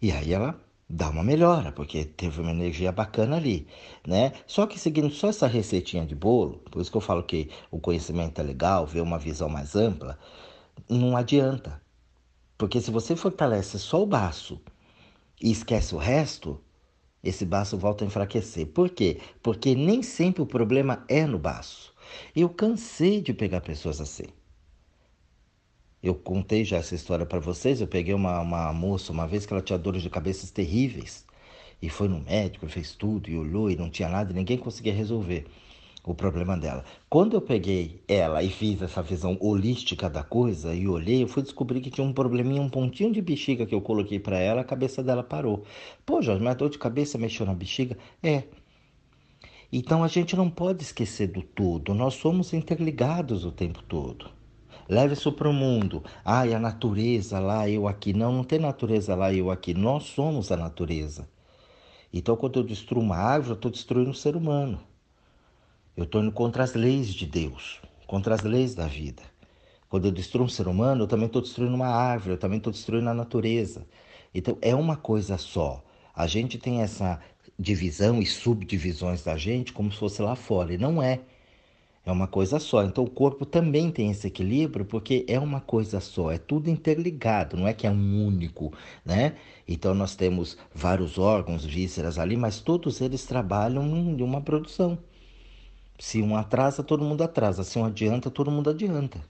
E 0.02 0.10
aí 0.12 0.32
ela 0.32 0.58
dá 0.88 1.10
uma 1.10 1.22
melhora, 1.22 1.72
porque 1.72 2.04
teve 2.04 2.40
uma 2.40 2.50
energia 2.50 2.92
bacana 2.92 3.36
ali, 3.36 3.66
né? 4.06 4.32
Só 4.46 4.66
que 4.66 4.78
seguindo 4.78 5.10
só 5.10 5.28
essa 5.28 5.46
receitinha 5.46 6.06
de 6.06 6.14
bolo, 6.14 6.58
por 6.70 6.80
isso 6.80 6.90
que 6.90 6.96
eu 6.96 7.00
falo 7.00 7.22
que 7.22 7.50
o 7.70 7.80
conhecimento 7.80 8.40
é 8.40 8.44
legal, 8.44 8.86
ver 8.86 9.00
uma 9.00 9.18
visão 9.18 9.48
mais 9.48 9.74
ampla, 9.74 10.18
não 10.88 11.16
adianta. 11.16 11.80
Porque 12.56 12.80
se 12.80 12.90
você 12.90 13.16
fortalece 13.16 13.78
só 13.78 14.02
o 14.02 14.06
baço 14.06 14.60
e 15.42 15.50
esquece 15.50 15.94
o 15.94 15.98
resto, 15.98 16.60
esse 17.22 17.44
baço 17.44 17.76
volta 17.76 18.04
a 18.04 18.06
enfraquecer. 18.06 18.66
Por 18.68 18.88
quê? 18.90 19.20
Porque 19.42 19.74
nem 19.74 20.02
sempre 20.02 20.42
o 20.42 20.46
problema 20.46 21.04
é 21.08 21.26
no 21.26 21.38
baço. 21.38 21.92
Eu 22.34 22.48
cansei 22.48 23.20
de 23.20 23.34
pegar 23.34 23.60
pessoas 23.60 24.00
assim. 24.00 24.26
Eu 26.06 26.14
contei 26.14 26.64
já 26.64 26.76
essa 26.76 26.94
história 26.94 27.26
para 27.26 27.40
vocês. 27.40 27.80
Eu 27.80 27.88
peguei 27.88 28.14
uma, 28.14 28.40
uma 28.40 28.72
moça 28.72 29.10
uma 29.10 29.26
vez 29.26 29.44
que 29.44 29.52
ela 29.52 29.60
tinha 29.60 29.76
dores 29.76 30.02
de 30.02 30.08
cabeça 30.08 30.46
terríveis. 30.54 31.26
E 31.82 31.90
foi 31.90 32.06
no 32.06 32.20
médico, 32.20 32.68
fez 32.68 32.94
tudo 32.94 33.28
e 33.28 33.36
olhou 33.36 33.68
e 33.68 33.74
não 33.74 33.90
tinha 33.90 34.08
nada, 34.08 34.30
e 34.32 34.34
ninguém 34.34 34.56
conseguia 34.56 34.94
resolver 34.94 35.46
o 36.04 36.14
problema 36.14 36.56
dela. 36.56 36.84
Quando 37.10 37.34
eu 37.34 37.40
peguei 37.40 38.00
ela 38.06 38.40
e 38.40 38.48
fiz 38.48 38.80
essa 38.82 39.02
visão 39.02 39.36
holística 39.40 40.08
da 40.08 40.22
coisa 40.22 40.72
e 40.72 40.86
olhei, 40.86 41.24
eu 41.24 41.28
fui 41.28 41.42
descobrir 41.42 41.80
que 41.80 41.90
tinha 41.90 42.06
um 42.06 42.12
probleminha, 42.12 42.62
um 42.62 42.70
pontinho 42.70 43.12
de 43.12 43.20
bexiga 43.20 43.66
que 43.66 43.74
eu 43.74 43.80
coloquei 43.80 44.20
para 44.20 44.38
ela, 44.38 44.60
a 44.60 44.64
cabeça 44.64 45.02
dela 45.02 45.24
parou. 45.24 45.64
Pô, 46.06 46.22
Jorge, 46.22 46.40
mas 46.42 46.56
dor 46.56 46.70
de 46.70 46.78
cabeça 46.78 47.18
mexeu 47.18 47.44
na 47.44 47.52
bexiga? 47.52 47.98
É. 48.22 48.44
Então 49.72 50.04
a 50.04 50.08
gente 50.08 50.36
não 50.36 50.48
pode 50.48 50.84
esquecer 50.84 51.26
do 51.26 51.42
todo, 51.42 51.92
nós 51.92 52.14
somos 52.14 52.52
interligados 52.52 53.44
o 53.44 53.50
tempo 53.50 53.82
todo. 53.82 54.36
Leve 54.88 55.14
isso 55.14 55.32
para 55.32 55.48
o 55.48 55.52
mundo. 55.52 56.02
Ai, 56.24 56.54
a 56.54 56.58
natureza 56.58 57.38
lá, 57.38 57.68
eu 57.68 57.88
aqui. 57.88 58.12
Não, 58.12 58.32
não 58.32 58.44
tem 58.44 58.58
natureza 58.58 59.14
lá, 59.14 59.32
eu 59.32 59.50
aqui. 59.50 59.74
Nós 59.74 60.04
somos 60.04 60.52
a 60.52 60.56
natureza. 60.56 61.28
Então, 62.12 62.36
quando 62.36 62.60
eu 62.60 62.64
destruo 62.64 63.02
uma 63.02 63.16
árvore, 63.16 63.50
eu 63.50 63.56
estou 63.56 63.70
destruindo 63.70 64.10
o 64.10 64.14
ser 64.14 64.36
humano. 64.36 64.80
Eu 65.96 66.04
estou 66.04 66.22
indo 66.22 66.32
contra 66.32 66.62
as 66.62 66.74
leis 66.74 67.12
de 67.12 67.26
Deus, 67.26 67.80
contra 68.06 68.34
as 68.34 68.42
leis 68.42 68.74
da 68.74 68.86
vida. 68.86 69.22
Quando 69.88 70.06
eu 70.06 70.12
destruo 70.12 70.44
um 70.44 70.48
ser 70.48 70.68
humano, 70.68 71.04
eu 71.04 71.06
também 71.08 71.26
estou 71.26 71.42
destruindo 71.42 71.74
uma 71.74 71.88
árvore, 71.88 72.34
eu 72.34 72.38
também 72.38 72.58
estou 72.58 72.72
destruindo 72.72 73.08
a 73.08 73.14
natureza. 73.14 73.86
Então, 74.34 74.58
é 74.60 74.74
uma 74.74 74.96
coisa 74.96 75.38
só. 75.38 75.82
A 76.14 76.26
gente 76.26 76.58
tem 76.58 76.82
essa 76.82 77.20
divisão 77.58 78.20
e 78.20 78.26
subdivisões 78.26 79.22
da 79.22 79.36
gente 79.36 79.72
como 79.72 79.90
se 79.90 79.98
fosse 79.98 80.20
lá 80.22 80.34
fora, 80.34 80.74
e 80.74 80.78
não 80.78 81.02
é. 81.02 81.20
É 82.06 82.12
uma 82.12 82.28
coisa 82.28 82.60
só. 82.60 82.84
Então 82.84 83.04
o 83.04 83.10
corpo 83.10 83.44
também 83.44 83.90
tem 83.90 84.10
esse 84.10 84.28
equilíbrio 84.28 84.84
porque 84.84 85.26
é 85.28 85.38
uma 85.40 85.60
coisa 85.60 86.00
só, 86.00 86.30
é 86.30 86.38
tudo 86.38 86.70
interligado, 86.70 87.56
não 87.56 87.66
é 87.66 87.74
que 87.74 87.86
é 87.86 87.90
um 87.90 88.26
único, 88.26 88.72
né? 89.04 89.36
Então 89.66 89.92
nós 89.92 90.14
temos 90.14 90.56
vários 90.72 91.18
órgãos, 91.18 91.64
vísceras 91.64 92.18
ali, 92.18 92.36
mas 92.36 92.60
todos 92.60 93.00
eles 93.00 93.26
trabalham 93.26 93.84
em 93.84 94.22
uma 94.22 94.40
produção. 94.40 94.96
Se 95.98 96.22
um 96.22 96.36
atrasa, 96.36 96.82
todo 96.82 97.04
mundo 97.04 97.22
atrasa. 97.22 97.64
Se 97.64 97.78
um 97.78 97.84
adianta, 97.84 98.30
todo 98.30 98.50
mundo 98.50 98.70
adianta. 98.70 99.20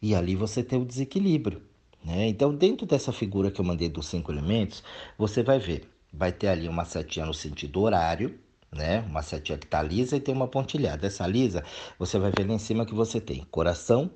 E 0.00 0.14
ali 0.14 0.36
você 0.36 0.62
tem 0.62 0.80
o 0.80 0.84
desequilíbrio. 0.84 1.62
Né? 2.04 2.28
Então, 2.28 2.54
dentro 2.54 2.86
dessa 2.86 3.12
figura 3.12 3.50
que 3.50 3.60
eu 3.60 3.64
mandei 3.64 3.88
dos 3.88 4.06
cinco 4.06 4.30
elementos, 4.30 4.84
você 5.18 5.42
vai 5.42 5.58
ver, 5.58 5.88
vai 6.12 6.32
ter 6.32 6.48
ali 6.48 6.68
uma 6.68 6.84
setinha 6.84 7.26
no 7.26 7.34
sentido 7.34 7.80
horário, 7.80 8.38
né? 8.74 9.00
Uma 9.00 9.22
setinha 9.22 9.58
que 9.58 9.66
está 9.66 9.82
lisa 9.82 10.16
e 10.16 10.20
tem 10.20 10.34
uma 10.34 10.48
pontilhada. 10.48 11.06
Essa 11.06 11.26
lisa, 11.26 11.64
você 11.98 12.18
vai 12.18 12.30
ver 12.30 12.46
lá 12.46 12.54
em 12.54 12.58
cima 12.58 12.84
que 12.84 12.94
você 12.94 13.20
tem 13.20 13.44
coração, 13.50 14.10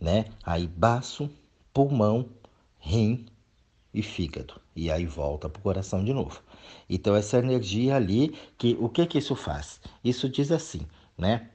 né? 0.00 0.26
Aí 0.42 0.66
baço, 0.66 1.30
pulmão, 1.72 2.28
rim 2.78 3.26
e 3.92 4.02
fígado. 4.02 4.60
E 4.74 4.90
aí 4.90 5.06
volta 5.06 5.48
para 5.48 5.60
o 5.60 5.62
coração 5.62 6.04
de 6.04 6.12
novo. 6.12 6.42
Então 6.88 7.14
essa 7.14 7.38
energia 7.38 7.96
ali, 7.96 8.34
que 8.58 8.76
o 8.80 8.88
que 8.88 9.06
que 9.06 9.18
isso 9.18 9.34
faz? 9.36 9.80
Isso 10.02 10.28
diz 10.28 10.50
assim, 10.50 10.86
né? 11.16 11.50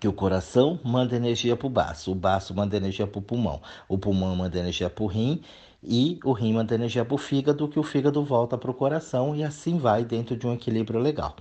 que 0.00 0.08
o 0.08 0.12
coração 0.12 0.80
manda 0.84 1.14
energia 1.14 1.56
para 1.56 1.66
o 1.66 1.70
baço, 1.70 2.10
o 2.10 2.14
baço 2.14 2.52
manda 2.54 2.76
energia 2.76 3.06
para 3.06 3.18
o 3.18 3.22
pulmão, 3.22 3.62
o 3.88 3.96
pulmão 3.96 4.34
manda 4.34 4.58
energia 4.58 4.90
para 4.90 5.04
o 5.04 5.06
rim 5.06 5.40
e 5.82 6.18
o 6.24 6.32
rim 6.32 6.54
manda 6.54 6.74
energia 6.74 7.04
para 7.04 7.14
o 7.14 7.18
fígado, 7.18 7.68
que 7.68 7.78
o 7.78 7.82
fígado 7.82 8.24
volta 8.24 8.58
para 8.58 8.70
o 8.70 8.74
coração 8.74 9.34
e 9.36 9.44
assim 9.44 9.78
vai 9.78 10.04
dentro 10.04 10.36
de 10.36 10.46
um 10.46 10.52
equilíbrio 10.54 10.98
legal. 10.98 11.36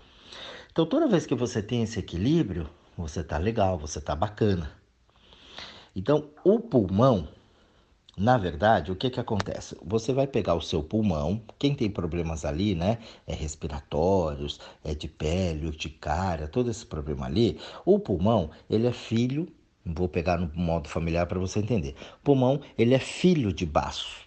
Então, 0.76 0.86
toda 0.86 1.08
vez 1.08 1.26
que 1.26 1.34
você 1.34 1.64
tem 1.64 1.84
esse 1.84 1.98
equilíbrio, 1.98 2.70
você 2.98 3.24
tá 3.24 3.38
legal, 3.38 3.80
você 3.80 4.02
tá 4.02 4.14
bacana. 4.14 4.70
Então, 5.96 6.28
o 6.44 6.60
pulmão, 6.60 7.30
na 8.18 8.38
verdade, 8.38 8.92
o 8.92 8.96
que 8.98 9.10
que 9.10 9.22
acontece? 9.22 9.78
Você 9.82 10.12
vai 10.12 10.28
pegar 10.28 10.54
o 10.54 10.62
seu 10.62 10.84
pulmão, 10.84 11.42
quem 11.58 11.74
tem 11.74 11.90
problemas 11.90 12.44
ali, 12.44 12.76
né? 12.76 12.98
É 13.26 13.34
respiratórios, 13.34 14.60
é 14.84 14.94
de 14.94 15.08
pele, 15.08 15.66
urticária, 15.66 16.46
todo 16.46 16.70
esse 16.70 16.86
problema 16.86 17.26
ali. 17.26 17.58
O 17.86 17.98
pulmão, 17.98 18.52
ele 18.70 18.86
é 18.86 18.92
filho, 18.92 19.48
vou 19.86 20.10
pegar 20.10 20.38
no 20.38 20.52
modo 20.54 20.90
familiar 20.90 21.26
para 21.26 21.40
você 21.40 21.60
entender. 21.60 21.96
Pulmão, 22.22 22.60
ele 22.78 22.94
é 22.94 23.00
filho 23.00 23.54
de 23.54 23.66
baço. 23.66 24.26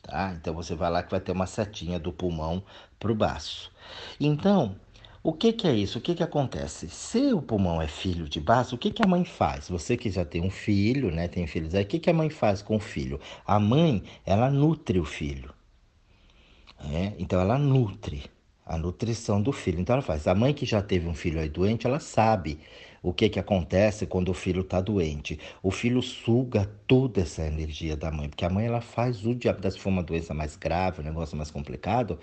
Tá? 0.00 0.34
Então 0.40 0.54
você 0.54 0.74
vai 0.74 0.90
lá 0.90 1.02
que 1.02 1.10
vai 1.10 1.20
ter 1.20 1.32
uma 1.32 1.46
setinha 1.46 1.98
do 1.98 2.14
pulmão 2.14 2.62
pro 2.98 3.14
baço. 3.14 3.70
Então, 4.18 4.74
o 5.22 5.32
que, 5.32 5.52
que 5.52 5.68
é 5.68 5.74
isso? 5.74 5.98
O 5.98 6.00
que, 6.00 6.14
que 6.14 6.22
acontece? 6.22 6.88
Se 6.88 7.32
o 7.32 7.40
pulmão 7.40 7.80
é 7.80 7.86
filho 7.86 8.28
de 8.28 8.40
baço, 8.40 8.74
o 8.74 8.78
que, 8.78 8.90
que 8.90 9.02
a 9.04 9.06
mãe 9.06 9.24
faz? 9.24 9.68
Você 9.68 9.96
que 9.96 10.10
já 10.10 10.24
tem 10.24 10.42
um 10.42 10.50
filho, 10.50 11.12
né? 11.12 11.28
Tem 11.28 11.46
filhos 11.46 11.74
aí, 11.74 11.84
o 11.84 11.86
que, 11.86 12.00
que 12.00 12.10
a 12.10 12.14
mãe 12.14 12.28
faz 12.28 12.60
com 12.60 12.76
o 12.76 12.80
filho? 12.80 13.20
A 13.46 13.60
mãe, 13.60 14.02
ela 14.26 14.50
nutre 14.50 14.98
o 14.98 15.04
filho. 15.04 15.54
É? 16.92 17.12
Então 17.18 17.40
ela 17.40 17.56
nutre 17.58 18.24
a 18.72 18.78
nutrição 18.78 19.40
do 19.40 19.52
filho. 19.52 19.80
Então 19.80 19.94
ela 19.94 20.02
faz. 20.02 20.26
A 20.26 20.34
mãe 20.34 20.54
que 20.54 20.64
já 20.64 20.80
teve 20.80 21.06
um 21.06 21.14
filho 21.14 21.38
aí 21.38 21.48
doente, 21.48 21.86
ela 21.86 22.00
sabe 22.00 22.58
o 23.02 23.12
que, 23.12 23.28
que 23.28 23.38
acontece 23.38 24.06
quando 24.06 24.30
o 24.30 24.34
filho 24.34 24.62
está 24.62 24.80
doente. 24.80 25.38
O 25.62 25.70
filho 25.70 26.00
suga 26.00 26.70
toda 26.86 27.20
essa 27.20 27.44
energia 27.44 27.96
da 27.96 28.10
mãe, 28.10 28.28
porque 28.28 28.44
a 28.44 28.48
mãe 28.48 28.66
ela 28.66 28.80
faz 28.80 29.26
o 29.26 29.34
diabo 29.34 29.70
se 29.70 29.78
for 29.78 29.90
uma 29.90 30.02
doença 30.02 30.32
mais 30.32 30.56
grave, 30.56 31.00
um 31.00 31.04
negócio 31.04 31.36
mais 31.36 31.50
complicado, 31.50 32.18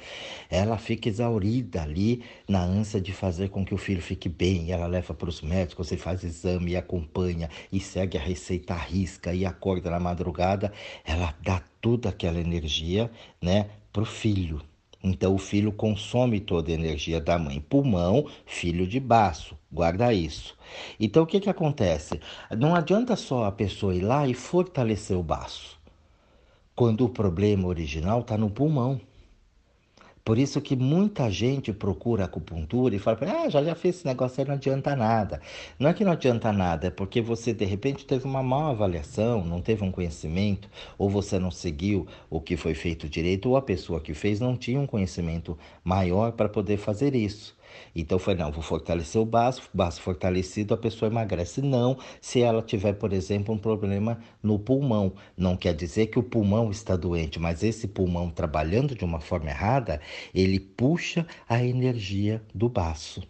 ela 0.49 0.77
fica 0.77 1.09
exaurida 1.09 1.83
ali 1.83 2.23
na 2.47 2.63
ânsia 2.63 2.99
de 3.01 3.11
fazer 3.13 3.49
com 3.49 3.63
que 3.65 3.73
o 3.73 3.77
filho 3.77 4.01
fique 4.01 4.29
bem. 4.29 4.71
Ela 4.71 4.87
leva 4.87 5.13
para 5.13 5.29
os 5.29 5.41
médicos, 5.41 5.87
você 5.87 5.97
faz 5.97 6.23
exame 6.23 6.71
e 6.71 6.77
acompanha 6.77 7.49
e 7.71 7.79
segue 7.79 8.17
a 8.17 8.21
receita 8.21 8.73
à 8.73 8.77
risca 8.77 9.33
e 9.33 9.45
acorda 9.45 9.91
na 9.91 9.99
madrugada. 9.99 10.71
Ela 11.05 11.35
dá 11.43 11.61
toda 11.81 12.09
aquela 12.09 12.39
energia, 12.39 13.11
né, 13.41 13.69
pro 13.91 14.05
filho. 14.05 14.68
Então 15.03 15.33
o 15.33 15.37
filho 15.37 15.71
consome 15.71 16.39
toda 16.39 16.71
a 16.71 16.73
energia 16.73 17.21
da 17.21 17.37
mãe. 17.39 17.61
Pulmão, 17.61 18.27
filho 18.45 18.85
de 18.85 18.99
baço. 18.99 19.57
Guarda 19.71 20.13
isso. 20.13 20.57
Então 20.99 21.23
o 21.23 21.27
que, 21.27 21.39
que 21.39 21.49
acontece? 21.49 22.19
Não 22.57 22.75
adianta 22.75 23.15
só 23.15 23.45
a 23.45 23.51
pessoa 23.51 23.95
ir 23.95 24.01
lá 24.01 24.27
e 24.27 24.33
fortalecer 24.33 25.17
o 25.17 25.23
baço. 25.23 25.79
Quando 26.75 27.05
o 27.05 27.09
problema 27.09 27.67
original 27.67 28.21
está 28.21 28.37
no 28.37 28.49
pulmão. 28.49 28.99
Por 30.29 30.37
isso 30.37 30.61
que 30.61 30.75
muita 30.75 31.27
gente 31.31 31.73
procura 31.73 32.25
acupuntura 32.25 32.95
e 32.95 32.99
fala, 32.99 33.17
ah, 33.21 33.49
já, 33.49 33.63
já 33.63 33.73
fiz 33.73 33.95
esse 33.95 34.05
negócio 34.05 34.39
aí, 34.39 34.47
não 34.47 34.53
adianta 34.53 34.95
nada. 34.95 35.41
Não 35.79 35.89
é 35.89 35.93
que 35.95 36.05
não 36.05 36.11
adianta 36.11 36.53
nada, 36.53 36.85
é 36.85 36.91
porque 36.91 37.19
você 37.19 37.51
de 37.51 37.65
repente 37.65 38.05
teve 38.05 38.25
uma 38.25 38.43
má 38.43 38.69
avaliação, 38.69 39.43
não 39.43 39.59
teve 39.59 39.83
um 39.83 39.91
conhecimento, 39.91 40.69
ou 40.99 41.09
você 41.09 41.39
não 41.39 41.49
seguiu 41.49 42.05
o 42.29 42.39
que 42.39 42.55
foi 42.55 42.75
feito 42.75 43.09
direito, 43.09 43.49
ou 43.49 43.57
a 43.57 43.61
pessoa 43.63 43.99
que 43.99 44.13
fez 44.13 44.39
não 44.39 44.55
tinha 44.55 44.79
um 44.79 44.85
conhecimento 44.85 45.57
maior 45.83 46.33
para 46.33 46.47
poder 46.47 46.77
fazer 46.77 47.15
isso. 47.15 47.57
Então 47.95 48.19
foi, 48.19 48.35
não, 48.35 48.51
vou 48.51 48.61
fortalecer 48.61 49.21
o 49.21 49.25
baço, 49.25 49.69
baço 49.73 50.01
fortalecido, 50.01 50.73
a 50.73 50.77
pessoa 50.77 51.09
emagrece. 51.09 51.61
Não, 51.61 51.97
se 52.21 52.41
ela 52.41 52.61
tiver, 52.61 52.93
por 52.93 53.13
exemplo, 53.13 53.53
um 53.53 53.57
problema 53.57 54.19
no 54.41 54.59
pulmão. 54.59 55.13
Não 55.35 55.57
quer 55.57 55.73
dizer 55.73 56.07
que 56.07 56.19
o 56.19 56.23
pulmão 56.23 56.71
está 56.71 56.95
doente, 56.95 57.39
mas 57.39 57.63
esse 57.63 57.87
pulmão 57.87 58.29
trabalhando 58.29 58.95
de 58.95 59.03
uma 59.03 59.19
forma 59.19 59.49
errada, 59.49 59.99
ele 60.33 60.59
puxa 60.59 61.25
a 61.47 61.63
energia 61.63 62.41
do 62.53 62.69
baço. 62.69 63.21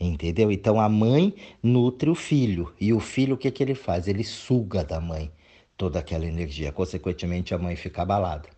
Entendeu? 0.00 0.50
Então 0.50 0.80
a 0.80 0.88
mãe 0.88 1.34
nutre 1.62 2.10
o 2.10 2.14
filho 2.14 2.74
e 2.80 2.92
o 2.92 3.00
filho 3.00 3.36
o 3.36 3.38
que, 3.38 3.50
que 3.50 3.62
ele 3.62 3.74
faz? 3.74 4.08
Ele 4.08 4.24
suga 4.24 4.82
da 4.84 5.00
mãe 5.00 5.30
toda 5.76 5.98
aquela 5.98 6.26
energia. 6.26 6.72
Consequentemente, 6.72 7.54
a 7.54 7.58
mãe 7.58 7.76
fica 7.76 8.02
abalada. 8.02 8.48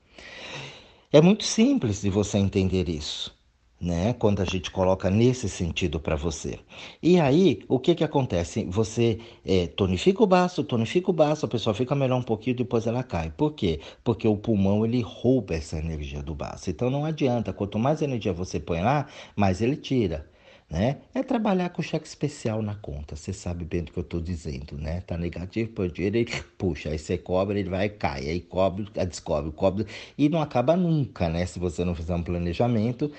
É 1.12 1.20
muito 1.20 1.44
simples 1.44 2.00
de 2.02 2.10
você 2.10 2.38
entender 2.38 2.88
isso 2.88 3.35
né? 3.80 4.14
Quando 4.14 4.40
a 4.40 4.44
gente 4.44 4.70
coloca 4.70 5.10
nesse 5.10 5.48
sentido 5.48 6.00
para 6.00 6.16
você. 6.16 6.58
E 7.02 7.20
aí, 7.20 7.60
o 7.68 7.78
que 7.78 7.94
que 7.94 8.04
acontece? 8.04 8.64
Você 8.64 9.18
é, 9.44 9.66
tonifica 9.66 10.22
o 10.22 10.26
baço, 10.26 10.64
tonifica 10.64 11.10
o 11.10 11.14
baço, 11.14 11.44
a 11.44 11.48
pessoa 11.48 11.74
fica 11.74 11.94
melhor 11.94 12.18
um 12.18 12.22
pouquinho, 12.22 12.56
depois 12.56 12.86
ela 12.86 13.02
cai. 13.02 13.30
Por 13.30 13.52
quê? 13.52 13.80
Porque 14.02 14.26
o 14.26 14.36
pulmão 14.36 14.84
ele 14.84 15.00
rouba 15.02 15.54
essa 15.54 15.78
energia 15.78 16.22
do 16.22 16.34
baço. 16.34 16.70
Então 16.70 16.90
não 16.90 17.04
adianta, 17.04 17.52
quanto 17.52 17.78
mais 17.78 18.02
energia 18.02 18.32
você 18.32 18.58
põe 18.58 18.80
lá, 18.80 19.06
mais 19.36 19.60
ele 19.60 19.76
tira. 19.76 20.26
Né? 20.68 20.96
É 21.14 21.22
trabalhar 21.22 21.68
com 21.70 21.80
cheque 21.80 22.08
especial 22.08 22.60
na 22.60 22.74
conta. 22.74 23.14
Você 23.14 23.32
sabe 23.32 23.64
bem 23.64 23.84
do 23.84 23.92
que 23.92 23.98
eu 23.98 24.02
estou 24.02 24.20
dizendo, 24.20 24.76
né? 24.76 25.00
Tá 25.00 25.16
negativo, 25.16 25.70
põe 25.70 25.88
dinheiro, 25.88 26.16
ele 26.16 26.42
puxa, 26.58 26.88
aí 26.88 26.98
você 26.98 27.16
cobra, 27.16 27.56
ele 27.56 27.70
vai 27.70 27.88
cai, 27.88 28.28
aí 28.28 28.40
cobre, 28.40 28.84
descobre, 29.08 29.52
cobre, 29.52 29.86
e 30.18 30.28
não 30.28 30.42
acaba 30.42 30.76
nunca, 30.76 31.28
né? 31.28 31.46
Se 31.46 31.60
você 31.60 31.84
não 31.84 31.94
fizer 31.94 32.16
um 32.16 32.22
planejamento, 32.22 33.12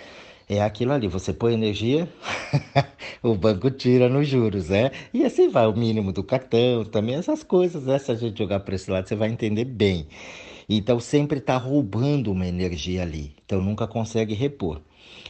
é 0.49 0.61
aquilo 0.61 0.93
ali, 0.93 1.07
você 1.07 1.33
põe 1.33 1.53
energia, 1.53 2.07
o 3.21 3.35
banco 3.35 3.69
tira 3.69 4.07
nos 4.07 4.27
juros, 4.27 4.69
né? 4.69 4.91
E 5.13 5.25
assim 5.25 5.49
vai, 5.49 5.67
o 5.67 5.75
mínimo 5.75 6.13
do 6.13 6.23
cartão, 6.23 6.85
também 6.85 7.15
essas 7.15 7.43
coisas, 7.43 7.83
né? 7.83 7.99
Se 7.99 8.11
a 8.11 8.15
gente 8.15 8.37
jogar 8.37 8.61
para 8.61 8.75
esse 8.75 8.89
lado, 8.89 9.07
você 9.07 9.15
vai 9.15 9.29
entender 9.29 9.65
bem. 9.65 10.07
Então 10.69 10.99
sempre 10.99 11.39
está 11.39 11.57
roubando 11.57 12.31
uma 12.31 12.47
energia 12.47 13.01
ali, 13.01 13.35
então 13.45 13.61
nunca 13.61 13.87
consegue 13.87 14.33
repor. 14.33 14.81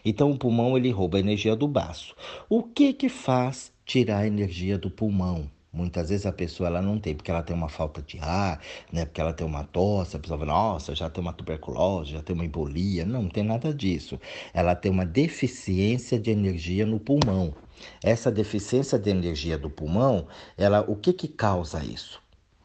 Então 0.05 0.31
o 0.31 0.37
pulmão 0.37 0.77
ele 0.77 0.91
rouba 0.91 1.17
a 1.17 1.19
energia 1.19 1.55
do 1.55 1.67
baço. 1.67 2.15
O 2.49 2.63
que 2.63 2.93
que 2.93 3.09
faz 3.09 3.71
tirar 3.85 4.19
a 4.19 4.27
energia 4.27 4.77
do 4.77 4.89
pulmão? 4.89 5.49
Muitas 5.71 6.09
vezes 6.09 6.25
a 6.25 6.31
pessoa 6.31 6.67
ela 6.67 6.81
não 6.81 6.97
tem, 6.97 7.13
porque 7.13 7.29
ela 7.29 7.43
tem 7.43 7.55
uma 7.55 7.69
falta 7.69 8.01
de 8.01 8.17
ar, 8.19 8.59
né? 8.91 9.05
porque 9.05 9.21
ela 9.21 9.33
tem 9.33 9.45
uma 9.45 9.63
tosse, 9.63 10.15
a 10.15 10.19
pessoa 10.19 10.39
fala, 10.39 10.51
nossa, 10.51 10.95
já 10.95 11.09
tem 11.09 11.21
uma 11.21 11.33
tuberculose, 11.33 12.13
já 12.13 12.21
tem 12.21 12.33
uma 12.33 12.45
embolia. 12.45 13.05
Não, 13.05 13.23
não 13.23 13.29
tem 13.29 13.43
nada 13.43 13.73
disso. 13.73 14.19
Ela 14.53 14.75
tem 14.75 14.91
uma 14.91 15.05
deficiência 15.05 16.17
de 16.17 16.31
energia 16.31 16.85
no 16.85 16.99
pulmão. 16.99 17.53
Essa 18.01 18.31
deficiência 18.31 18.97
de 18.97 19.09
energia 19.09 19.57
do 19.57 19.69
pulmão, 19.69 20.27
ela, 20.57 20.81
o 20.87 20.95
que 20.95 21.13
que 21.13 21.27
causa 21.27 21.83
isso? 21.83 22.21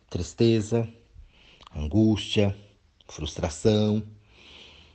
Tristeza, 0.09 0.89
angústia, 1.75 2.57
frustração. 3.09 4.03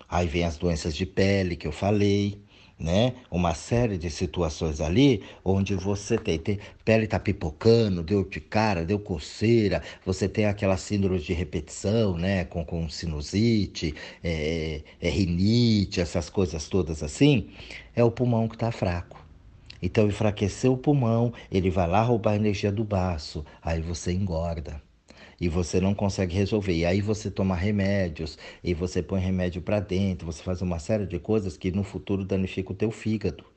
Aí 0.10 0.28
vem 0.28 0.44
as 0.44 0.58
doenças 0.58 0.96
de 0.96 1.06
pele 1.06 1.56
que 1.56 1.68
eu 1.68 1.72
falei, 1.72 2.42
né? 2.80 3.16
Uma 3.32 3.54
série 3.54 3.98
de 3.98 4.10
situações 4.10 4.80
ali 4.80 5.24
onde 5.44 5.76
você 5.76 6.18
tem, 6.18 6.38
tem 6.38 6.60
pele 6.86 7.08
tá 7.08 7.20
pipocando, 7.20 8.04
deu 8.04 8.24
de 8.24 8.40
cara, 8.40 8.86
deu 8.86 9.00
coceira, 9.00 9.82
você 10.06 10.30
tem 10.30 10.46
aquela 10.46 10.78
síndrome 10.78 11.20
de 11.20 11.34
repetição, 11.34 12.18
né? 12.18 12.46
Com, 12.46 12.64
com 12.64 12.88
sinusite, 12.90 13.96
é, 14.24 14.82
é 15.02 15.10
rinite, 15.10 16.00
essas 16.02 16.30
coisas 16.30 16.68
todas 16.68 17.02
assim, 17.04 17.50
é 17.96 18.04
o 18.04 18.12
pulmão 18.12 18.48
que 18.48 18.56
está 18.56 18.72
fraco. 18.72 19.26
Então, 19.82 20.08
enfraqueceu 20.08 20.74
o 20.74 20.78
pulmão, 20.78 21.34
ele 21.52 21.70
vai 21.70 21.88
lá 21.88 22.02
roubar 22.02 22.32
a 22.34 22.36
energia 22.36 22.72
do 22.72 22.84
baço, 22.84 23.46
aí 23.62 23.82
você 23.82 24.12
engorda 24.12 24.87
e 25.39 25.48
você 25.50 25.79
não 25.82 25.94
consegue 25.96 26.36
resolver. 26.36 26.74
E 26.75 26.86
aí 26.86 27.01
você 27.01 27.29
toma 27.32 27.56
remédios, 27.56 28.38
e 28.63 28.74
você 28.74 29.01
põe 29.03 29.20
remédio 29.22 29.62
para 29.62 29.79
dentro, 29.79 30.25
você 30.25 30.44
faz 30.44 30.62
uma 30.62 30.79
série 30.79 31.06
de 31.06 31.20
coisas 31.20 31.58
que 31.58 31.72
no 31.72 31.84
futuro 31.84 32.25
danifica 32.25 32.72
o 32.72 32.75
teu 32.75 32.91
fígado. 32.91 33.57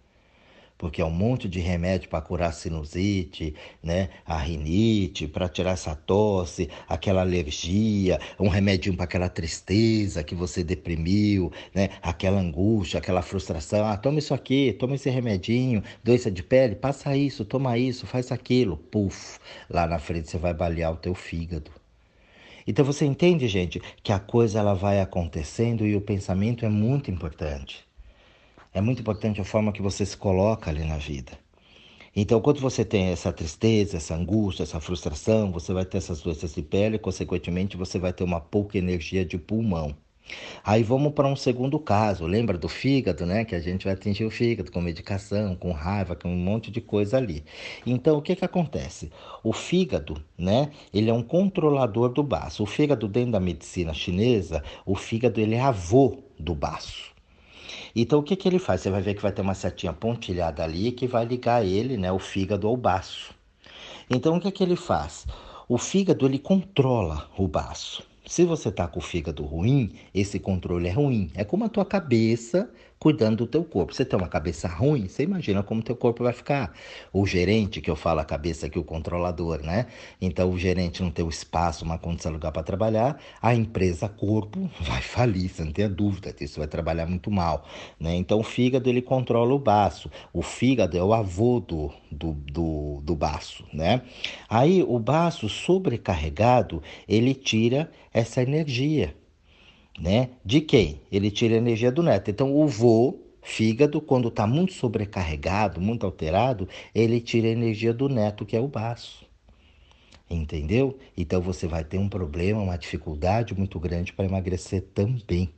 Porque 0.80 1.02
é 1.02 1.04
um 1.04 1.10
monte 1.10 1.46
de 1.46 1.60
remédio 1.60 2.08
para 2.08 2.22
curar 2.22 2.54
sinusite, 2.54 3.54
né? 3.82 4.08
a 4.24 4.38
rinite, 4.38 5.28
para 5.28 5.46
tirar 5.46 5.72
essa 5.72 5.94
tosse, 5.94 6.70
aquela 6.88 7.20
alergia, 7.20 8.18
um 8.38 8.48
remedinho 8.48 8.96
para 8.96 9.04
aquela 9.04 9.28
tristeza 9.28 10.24
que 10.24 10.34
você 10.34 10.64
deprimiu, 10.64 11.52
né? 11.74 11.90
aquela 12.00 12.40
angústia, 12.40 12.96
aquela 12.96 13.20
frustração. 13.20 13.84
Ah, 13.84 13.94
toma 13.98 14.20
isso 14.20 14.32
aqui, 14.32 14.72
toma 14.72 14.94
esse 14.94 15.10
remedinho, 15.10 15.82
doença 16.02 16.30
de 16.30 16.42
pele, 16.42 16.74
passa 16.74 17.14
isso, 17.14 17.44
toma 17.44 17.76
isso, 17.76 18.06
faz 18.06 18.32
aquilo. 18.32 18.78
Puf, 18.78 19.38
lá 19.68 19.86
na 19.86 19.98
frente 19.98 20.30
você 20.30 20.38
vai 20.38 20.54
balear 20.54 20.94
o 20.94 20.96
teu 20.96 21.14
fígado. 21.14 21.70
Então 22.66 22.86
você 22.86 23.04
entende, 23.04 23.46
gente, 23.48 23.82
que 24.02 24.12
a 24.14 24.18
coisa 24.18 24.60
ela 24.60 24.72
vai 24.72 24.98
acontecendo 24.98 25.86
e 25.86 25.94
o 25.94 26.00
pensamento 26.00 26.64
é 26.64 26.70
muito 26.70 27.10
importante. 27.10 27.89
É 28.72 28.80
muito 28.80 29.00
importante 29.00 29.40
a 29.40 29.44
forma 29.44 29.72
que 29.72 29.82
você 29.82 30.06
se 30.06 30.16
coloca 30.16 30.70
ali 30.70 30.84
na 30.84 30.96
vida. 30.96 31.32
Então, 32.14 32.40
quando 32.40 32.60
você 32.60 32.84
tem 32.84 33.06
essa 33.06 33.32
tristeza, 33.32 33.96
essa 33.96 34.14
angústia, 34.14 34.62
essa 34.62 34.80
frustração, 34.80 35.50
você 35.50 35.72
vai 35.72 35.84
ter 35.84 35.98
essas 35.98 36.20
doenças 36.20 36.54
de 36.54 36.62
pele, 36.62 36.96
e, 36.96 36.98
consequentemente, 36.98 37.76
você 37.76 37.98
vai 37.98 38.12
ter 38.12 38.22
uma 38.24 38.40
pouca 38.40 38.78
energia 38.78 39.24
de 39.24 39.38
pulmão. 39.38 39.96
Aí 40.62 40.82
vamos 40.84 41.12
para 41.12 41.26
um 41.26 41.34
segundo 41.34 41.78
caso. 41.80 42.26
Lembra 42.26 42.56
do 42.56 42.68
fígado, 42.68 43.26
né? 43.26 43.44
Que 43.44 43.56
a 43.56 43.60
gente 43.60 43.84
vai 43.84 43.94
atingir 43.94 44.24
o 44.24 44.30
fígado 44.30 44.70
com 44.70 44.80
medicação, 44.80 45.56
com 45.56 45.72
raiva, 45.72 46.14
com 46.14 46.28
um 46.28 46.36
monte 46.36 46.70
de 46.70 46.80
coisa 46.80 47.16
ali. 47.16 47.44
Então, 47.84 48.18
o 48.18 48.22
que 48.22 48.36
que 48.36 48.44
acontece? 48.44 49.10
O 49.42 49.52
fígado, 49.52 50.22
né? 50.38 50.70
Ele 50.94 51.10
é 51.10 51.12
um 51.12 51.22
controlador 51.22 52.10
do 52.10 52.22
baço. 52.22 52.62
O 52.62 52.66
fígado 52.66 53.08
dentro 53.08 53.32
da 53.32 53.40
medicina 53.40 53.92
chinesa, 53.92 54.62
o 54.86 54.94
fígado 54.94 55.40
ele 55.40 55.56
é 55.56 55.60
avô 55.60 56.22
do 56.38 56.54
baço. 56.54 57.09
Então, 57.94 58.20
o 58.20 58.22
que 58.22 58.36
que 58.36 58.48
ele 58.48 58.58
faz? 58.58 58.80
Você 58.80 58.90
vai 58.90 59.02
ver 59.02 59.14
que 59.14 59.22
vai 59.22 59.32
ter 59.32 59.42
uma 59.42 59.54
setinha 59.54 59.92
pontilhada 59.92 60.62
ali 60.62 60.92
que 60.92 61.06
vai 61.06 61.24
ligar 61.24 61.64
ele, 61.64 61.96
né? 61.96 62.10
O 62.12 62.18
fígado 62.18 62.66
ao 62.66 62.76
baço. 62.76 63.34
Então, 64.08 64.36
o 64.36 64.40
que 64.40 64.50
que 64.50 64.62
ele 64.62 64.76
faz? 64.76 65.26
O 65.68 65.78
fígado 65.78 66.26
ele 66.26 66.38
controla 66.38 67.28
o 67.36 67.46
baço. 67.46 68.02
Se 68.26 68.44
você 68.44 68.68
está 68.68 68.86
com 68.86 69.00
o 69.00 69.02
fígado 69.02 69.44
ruim, 69.44 69.92
esse 70.14 70.38
controle 70.38 70.88
é 70.88 70.92
ruim. 70.92 71.30
É 71.34 71.44
como 71.44 71.64
a 71.64 71.68
tua 71.68 71.84
cabeça 71.84 72.70
cuidando 73.00 73.38
do 73.38 73.46
teu 73.46 73.64
corpo. 73.64 73.94
Você 73.94 74.04
tem 74.04 74.18
uma 74.18 74.28
cabeça 74.28 74.68
ruim, 74.68 75.08
você 75.08 75.22
imagina 75.22 75.62
como 75.62 75.82
teu 75.82 75.96
corpo 75.96 76.22
vai 76.22 76.34
ficar. 76.34 76.74
O 77.10 77.26
gerente, 77.26 77.80
que 77.80 77.90
eu 77.90 77.96
falo 77.96 78.20
a 78.20 78.24
cabeça 78.26 78.66
aqui, 78.66 78.78
o 78.78 78.84
controlador, 78.84 79.62
né? 79.62 79.86
Então 80.20 80.50
o 80.50 80.58
gerente 80.58 81.02
não 81.02 81.10
tem 81.10 81.24
o 81.24 81.30
espaço, 81.30 81.82
uma 81.82 81.96
condição, 81.98 82.30
lugar 82.30 82.52
para 82.52 82.62
trabalhar, 82.62 83.18
a 83.40 83.54
empresa 83.54 84.06
corpo 84.06 84.70
vai 84.80 85.00
falir, 85.00 85.48
você 85.48 85.64
não 85.64 85.72
tem 85.72 85.88
dúvida 85.88 86.30
disso, 86.30 86.58
vai 86.58 86.68
trabalhar 86.68 87.06
muito 87.06 87.30
mal, 87.30 87.66
né? 87.98 88.14
Então 88.14 88.38
o 88.38 88.44
fígado, 88.44 88.90
ele 88.90 89.00
controla 89.00 89.54
o 89.54 89.58
baço. 89.58 90.10
O 90.30 90.42
fígado 90.42 90.96
é 90.98 91.02
o 91.02 91.14
avô 91.14 91.58
do, 91.58 91.90
do, 92.10 92.32
do, 92.34 93.00
do 93.02 93.16
baço, 93.16 93.64
né? 93.72 94.02
Aí 94.46 94.82
o 94.82 94.98
baço 94.98 95.48
sobrecarregado, 95.48 96.82
ele 97.08 97.34
tira 97.34 97.90
essa 98.12 98.42
energia 98.42 99.14
né? 99.98 100.30
De 100.44 100.60
quem? 100.60 101.00
Ele 101.10 101.30
tira 101.30 101.54
a 101.54 101.58
energia 101.58 101.90
do 101.90 102.02
neto. 102.02 102.30
Então, 102.30 102.54
o 102.54 102.66
vô, 102.66 103.18
fígado, 103.42 104.00
quando 104.00 104.28
está 104.28 104.46
muito 104.46 104.72
sobrecarregado, 104.72 105.80
muito 105.80 106.04
alterado, 106.06 106.68
ele 106.94 107.20
tira 107.20 107.48
a 107.48 107.50
energia 107.50 107.92
do 107.92 108.08
neto, 108.08 108.46
que 108.46 108.56
é 108.56 108.60
o 108.60 108.68
baço. 108.68 109.28
Entendeu? 110.28 110.96
Então 111.16 111.42
você 111.42 111.66
vai 111.66 111.82
ter 111.82 111.98
um 111.98 112.08
problema, 112.08 112.62
uma 112.62 112.76
dificuldade 112.78 113.52
muito 113.52 113.80
grande 113.80 114.12
para 114.12 114.24
emagrecer 114.24 114.82
também. 114.94 115.52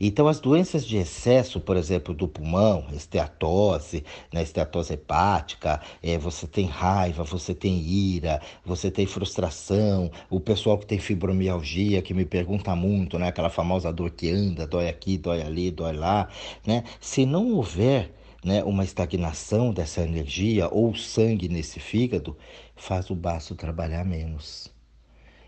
Então, 0.00 0.26
as 0.28 0.40
doenças 0.40 0.86
de 0.86 0.96
excesso, 0.96 1.60
por 1.60 1.76
exemplo, 1.76 2.14
do 2.14 2.26
pulmão, 2.26 2.86
esteatose, 2.92 4.02
né, 4.32 4.42
esteatose 4.42 4.94
hepática, 4.94 5.80
é, 6.02 6.16
você 6.16 6.46
tem 6.46 6.64
raiva, 6.66 7.22
você 7.22 7.54
tem 7.54 7.78
ira, 7.78 8.40
você 8.64 8.90
tem 8.90 9.04
frustração, 9.04 10.10
o 10.30 10.40
pessoal 10.40 10.78
que 10.78 10.86
tem 10.86 10.98
fibromialgia, 10.98 12.00
que 12.00 12.14
me 12.14 12.24
pergunta 12.24 12.74
muito, 12.74 13.18
né, 13.18 13.28
aquela 13.28 13.50
famosa 13.50 13.92
dor 13.92 14.10
que 14.10 14.30
anda, 14.30 14.66
dói 14.66 14.88
aqui, 14.88 15.18
dói 15.18 15.42
ali, 15.42 15.70
dói 15.70 15.92
lá, 15.92 16.28
né? 16.66 16.84
Se 17.00 17.26
não 17.26 17.52
houver 17.52 18.10
né, 18.42 18.64
uma 18.64 18.84
estagnação 18.84 19.72
dessa 19.72 20.02
energia 20.02 20.68
ou 20.72 20.94
sangue 20.94 21.48
nesse 21.48 21.78
fígado, 21.78 22.36
faz 22.74 23.10
o 23.10 23.14
baço 23.14 23.54
trabalhar 23.54 24.04
menos. 24.04 24.79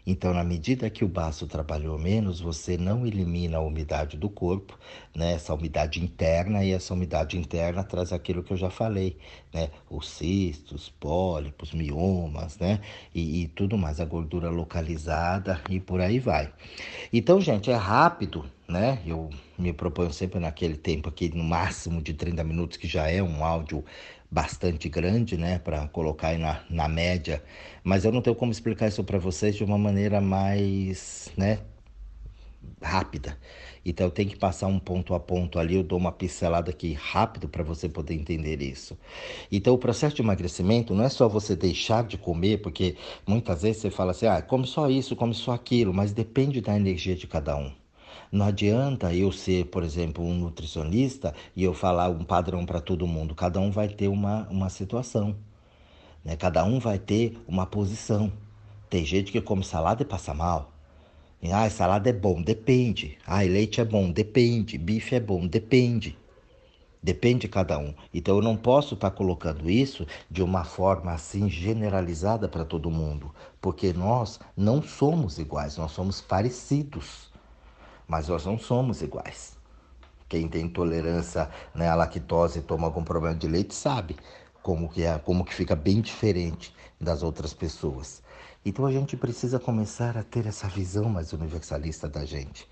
Então, 0.05 0.35
na 0.35 0.43
medida 0.43 0.91
que 0.91 1.05
o 1.05 1.09
baço 1.09 1.47
trabalhou 1.47 1.97
menos, 1.97 2.41
você 2.41 2.77
não 2.77 3.07
elimina 3.07 3.59
a 3.59 3.61
umidade 3.61 4.17
do 4.17 4.29
corpo, 4.29 4.77
né? 5.15 5.35
essa 5.35 5.55
umidade 5.55 6.03
interna, 6.03 6.65
e 6.65 6.73
essa 6.73 6.93
umidade 6.93 7.39
interna 7.39 7.85
traz 7.85 8.13
aquilo 8.13 8.43
que 8.43 8.53
eu 8.53 8.57
já 8.57 8.69
falei, 8.69 9.17
né? 9.55 9.71
os 9.89 10.09
cistos, 10.09 10.89
pólipos, 10.89 11.73
miomas, 11.73 12.59
né? 12.59 12.81
E, 13.15 13.43
e 13.43 13.49
tudo 13.49 13.79
mais, 13.79 14.01
a 14.01 14.05
gordura 14.05 14.51
localizada 14.51 15.63
e 15.71 15.79
por 15.79 16.01
aí 16.01 16.19
vai. 16.19 16.53
Então, 17.13 17.41
gente, 17.41 17.71
é 17.71 17.77
rápido, 17.77 18.45
né? 18.69 19.01
Eu 19.07 19.31
me 19.57 19.73
proponho 19.73 20.13
sempre 20.13 20.41
naquele 20.41 20.77
tempo 20.77 21.09
aqui, 21.09 21.29
no 21.29 21.45
máximo 21.45 22.03
de 22.03 22.13
30 22.13 22.43
minutos, 22.43 22.77
que 22.77 22.89
já 22.89 23.09
é 23.09 23.23
um 23.23 23.45
áudio 23.45 23.85
bastante 24.33 24.89
grande, 24.89 25.37
né, 25.37 25.59
para 25.59 25.87
colocar 25.89 26.29
aí 26.29 26.39
na, 26.39 26.63
na 26.71 26.89
média, 26.89 27.45
mas 27.85 28.05
eu 28.07 28.13
não 28.13 28.23
tenho 28.23 28.35
como 28.37 28.51
explicar 28.51 28.89
isso 28.89 29.05
para 29.05 29.19
vocês 29.19 29.55
de 29.57 29.63
uma 29.65 29.77
maneira 29.79 30.21
mais, 30.23 31.31
né, 31.37 31.61
rápida. 32.81 33.37
Então 33.85 34.07
eu 34.07 34.11
tenho 34.11 34.31
que 34.31 34.37
passar 34.37 34.67
um 34.69 34.79
ponto 34.79 35.15
a 35.15 35.21
ponto 35.21 35.59
ali, 35.59 35.75
eu 35.77 35.83
dou 35.83 35.99
uma 35.99 36.13
pincelada 36.13 36.71
aqui 36.71 36.93
rápido 36.93 37.49
para 37.49 37.63
você 37.63 37.89
poder 37.89 38.15
entender 38.15 38.63
isso. 38.63 38.97
Então 39.51 39.75
o 39.75 39.79
processo 39.79 40.17
de 40.17 40.23
emagrecimento 40.23 40.95
não 40.95 41.05
é 41.05 41.09
só 41.09 41.29
você 41.29 41.55
deixar 41.57 42.05
de 42.05 42.17
comer, 42.17 42.63
porque 42.63 42.97
muitas 43.27 43.63
vezes 43.63 43.83
você 43.83 43.91
fala 43.91 44.13
assim: 44.13 44.27
"Ah, 44.27 44.41
come 44.43 44.67
só 44.67 44.89
isso, 44.91 45.17
come 45.17 45.35
só 45.35 45.53
aquilo", 45.53 45.93
mas 45.93 46.13
depende 46.13 46.61
da 46.61 46.77
energia 46.77 47.15
de 47.17 47.27
cada 47.27 47.57
um. 47.57 47.82
Não 48.31 48.47
adianta 48.47 49.15
eu 49.15 49.31
ser, 49.33 49.67
por 49.67 49.83
exemplo, 49.83 50.25
um 50.25 50.35
nutricionista 50.35 51.35
e 51.55 51.65
eu 51.65 51.75
falar 51.75 52.09
um 52.09 52.25
padrão 52.25 52.65
para 52.65 52.81
todo 52.81 53.07
mundo. 53.07 53.35
Cada 53.35 53.61
um 53.61 53.71
vai 53.71 53.89
ter 53.89 54.09
uma, 54.09 54.49
uma 54.49 54.69
situação. 54.69 55.37
Né? 56.25 56.37
Cada 56.37 56.65
um 56.65 56.79
vai 56.79 56.99
ter 56.99 57.39
uma 57.47 57.67
posição. 57.67 58.33
Tem 58.89 59.05
gente 59.05 59.33
que 59.33 59.41
come 59.41 59.65
salada 59.65 60.03
e 60.03 60.07
passa 60.07 60.35
mal. 60.35 60.73
Ah, 61.53 61.69
salada 61.69 62.09
é 62.09 62.13
bom, 62.13 62.41
depende. 62.41 63.19
Ah, 63.27 63.43
leite 63.43 63.81
é 63.81 63.85
bom, 63.85 64.11
depende. 64.11 64.79
Bife 64.79 65.17
é 65.17 65.21
bom, 65.21 65.47
depende. 65.47 66.17
Depende 67.03 67.41
de 67.41 67.49
cada 67.49 67.79
um. 67.79 67.93
Então 68.15 68.37
eu 68.37 68.43
não 68.43 68.57
posso 68.57 68.95
estar 68.95 69.11
tá 69.11 69.17
colocando 69.17 69.69
isso 69.69 70.07
de 70.31 70.41
uma 70.41 70.63
forma 70.63 71.13
assim 71.13 71.51
generalizada 71.51 72.49
para 72.49 72.65
todo 72.65 72.91
mundo, 72.93 73.35
porque 73.61 73.93
nós 73.93 74.39
não 74.57 74.81
somos 74.81 75.39
iguais, 75.39 75.77
nós 75.77 75.91
somos 75.91 76.21
parecidos 76.21 77.32
mas 78.13 78.29
nós 78.29 78.45
não 78.45 78.59
somos 78.59 79.01
iguais. 79.01 79.57
Quem 80.29 80.47
tem 80.47 80.67
intolerância 80.67 81.49
né, 81.75 81.89
à 81.89 81.95
lactose 81.95 82.59
e 82.59 82.63
toma 82.63 82.87
algum 82.87 83.03
problema 83.03 83.35
de 83.35 83.49
leite 83.49 83.75
sabe 83.75 84.17
como 84.63 84.87
que 84.91 85.03
é, 85.03 85.19
como 85.19 85.47
que 85.47 85.55
fica 85.55 85.75
bem 85.75 86.03
diferente 86.03 86.75
das 87.01 87.23
outras 87.23 87.55
pessoas. 87.55 88.23
Então 88.67 88.85
a 88.85 88.93
gente 88.93 89.17
precisa 89.17 89.59
começar 89.59 90.19
a 90.19 90.23
ter 90.23 90.47
essa 90.47 90.69
visão 90.69 91.09
mais 91.09 91.33
universalista 91.33 92.07
da 92.07 92.27
gente, 92.27 92.69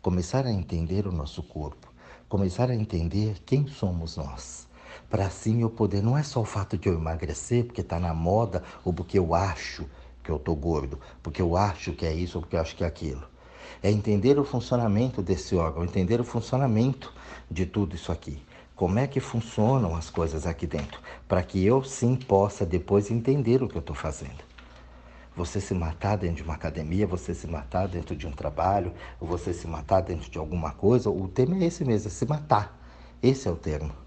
começar 0.00 0.46
a 0.46 0.52
entender 0.52 1.08
o 1.08 1.12
nosso 1.12 1.42
corpo, 1.42 1.92
começar 2.28 2.70
a 2.70 2.74
entender 2.76 3.42
quem 3.44 3.66
somos 3.66 4.16
nós. 4.16 4.68
Para 5.10 5.26
assim 5.26 5.62
eu 5.62 5.70
poder, 5.70 6.04
não 6.04 6.16
é 6.16 6.22
só 6.22 6.40
o 6.40 6.44
fato 6.44 6.78
de 6.78 6.88
eu 6.88 6.94
emagrecer, 6.94 7.64
porque 7.64 7.80
está 7.80 7.98
na 7.98 8.14
moda, 8.14 8.62
ou 8.84 8.92
porque 8.92 9.18
eu 9.18 9.34
acho 9.34 9.86
que 10.22 10.30
eu 10.30 10.36
estou 10.36 10.54
gordo, 10.54 11.00
porque 11.20 11.42
eu 11.42 11.56
acho 11.56 11.94
que 11.94 12.06
é 12.06 12.14
isso 12.14 12.38
ou 12.38 12.42
porque 12.42 12.54
eu 12.54 12.60
acho 12.60 12.76
que 12.76 12.84
é 12.84 12.86
aquilo 12.86 13.33
é 13.82 13.90
entender 13.90 14.38
o 14.38 14.44
funcionamento 14.44 15.22
desse 15.22 15.54
órgão, 15.56 15.84
entender 15.84 16.20
o 16.20 16.24
funcionamento 16.24 17.12
de 17.50 17.66
tudo 17.66 17.94
isso 17.94 18.10
aqui. 18.10 18.42
Como 18.74 18.98
é 18.98 19.06
que 19.06 19.20
funcionam 19.20 19.94
as 19.94 20.10
coisas 20.10 20.46
aqui 20.46 20.66
dentro, 20.66 21.00
para 21.28 21.42
que 21.42 21.64
eu 21.64 21.84
sim 21.84 22.16
possa 22.16 22.66
depois 22.66 23.10
entender 23.10 23.62
o 23.62 23.68
que 23.68 23.76
eu 23.76 23.80
estou 23.80 23.94
fazendo. 23.94 24.42
Você 25.36 25.60
se 25.60 25.74
matar 25.74 26.16
dentro 26.16 26.36
de 26.36 26.42
uma 26.42 26.54
academia, 26.54 27.06
você 27.06 27.34
se 27.34 27.46
matar 27.46 27.88
dentro 27.88 28.14
de 28.14 28.26
um 28.26 28.32
trabalho, 28.32 28.92
ou 29.20 29.26
você 29.26 29.52
se 29.52 29.66
matar 29.66 30.00
dentro 30.00 30.30
de 30.30 30.38
alguma 30.38 30.72
coisa, 30.72 31.10
o 31.10 31.26
tema 31.28 31.56
é 31.56 31.64
esse 31.66 31.84
mesmo, 31.84 32.08
é 32.08 32.10
se 32.10 32.24
matar. 32.26 32.80
Esse 33.22 33.48
é 33.48 33.50
o 33.50 33.56
termo. 33.56 34.03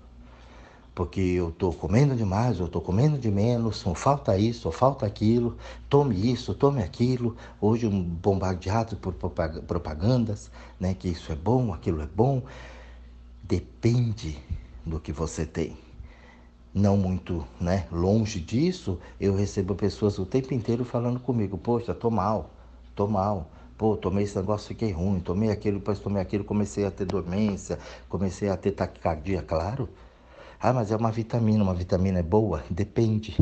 Porque 0.98 1.22
eu 1.22 1.50
estou 1.50 1.72
comendo 1.72 2.16
demais, 2.16 2.60
eu 2.60 2.66
estou 2.66 2.82
comendo 2.82 3.20
de 3.20 3.30
menos, 3.30 3.86
ou 3.86 3.94
falta 3.94 4.36
isso, 4.36 4.68
ou 4.68 4.72
falta 4.72 5.06
aquilo, 5.06 5.56
tome 5.88 6.16
isso, 6.32 6.56
tome 6.56 6.82
aquilo. 6.82 7.38
Hoje 7.62 7.86
um 7.86 8.02
bombardeado 8.02 8.96
por 8.96 9.14
propagandas, 9.14 10.50
né, 10.80 10.96
que 10.96 11.08
isso 11.08 11.32
é 11.32 11.36
bom, 11.36 11.72
aquilo 11.72 12.02
é 12.02 12.08
bom. 12.08 12.42
Depende 13.44 14.40
do 14.84 15.00
que 15.00 15.12
você 15.12 15.46
tem 15.46 15.78
não 16.74 16.98
muito 16.98 17.46
né, 17.62 17.86
longe 17.92 18.40
disso, 18.40 18.98
eu 19.22 19.36
recebo 19.36 19.76
pessoas 19.76 20.18
o 20.18 20.26
tempo 20.26 20.52
inteiro 20.52 20.84
falando 20.84 21.20
comigo, 21.20 21.60
poxa, 21.60 21.94
tô 21.94 22.10
mal, 22.10 22.50
tô 22.96 23.08
mal, 23.08 23.52
pô, 23.78 23.96
tomei 23.96 24.24
esse 24.24 24.36
negócio, 24.36 24.70
fiquei 24.70 24.92
ruim, 24.92 25.20
tomei 25.20 25.52
aquilo, 25.52 25.78
depois 25.78 26.00
tomei 26.00 26.24
aquilo, 26.24 26.44
comecei 26.44 26.86
a 26.88 26.92
ter 26.92 27.06
dormência, 27.06 27.78
comecei 28.10 28.50
a 28.50 28.58
ter 28.58 28.72
taquicardia, 28.72 29.44
claro. 29.44 29.88
Ah, 30.60 30.74
mas 30.74 30.92
é 30.92 30.96
uma 30.96 31.12
vitamina, 31.12 31.64
uma 31.64 31.74
vitamina 31.74 32.20
é 32.20 32.24
boa? 32.24 32.64
Depende. 32.70 33.38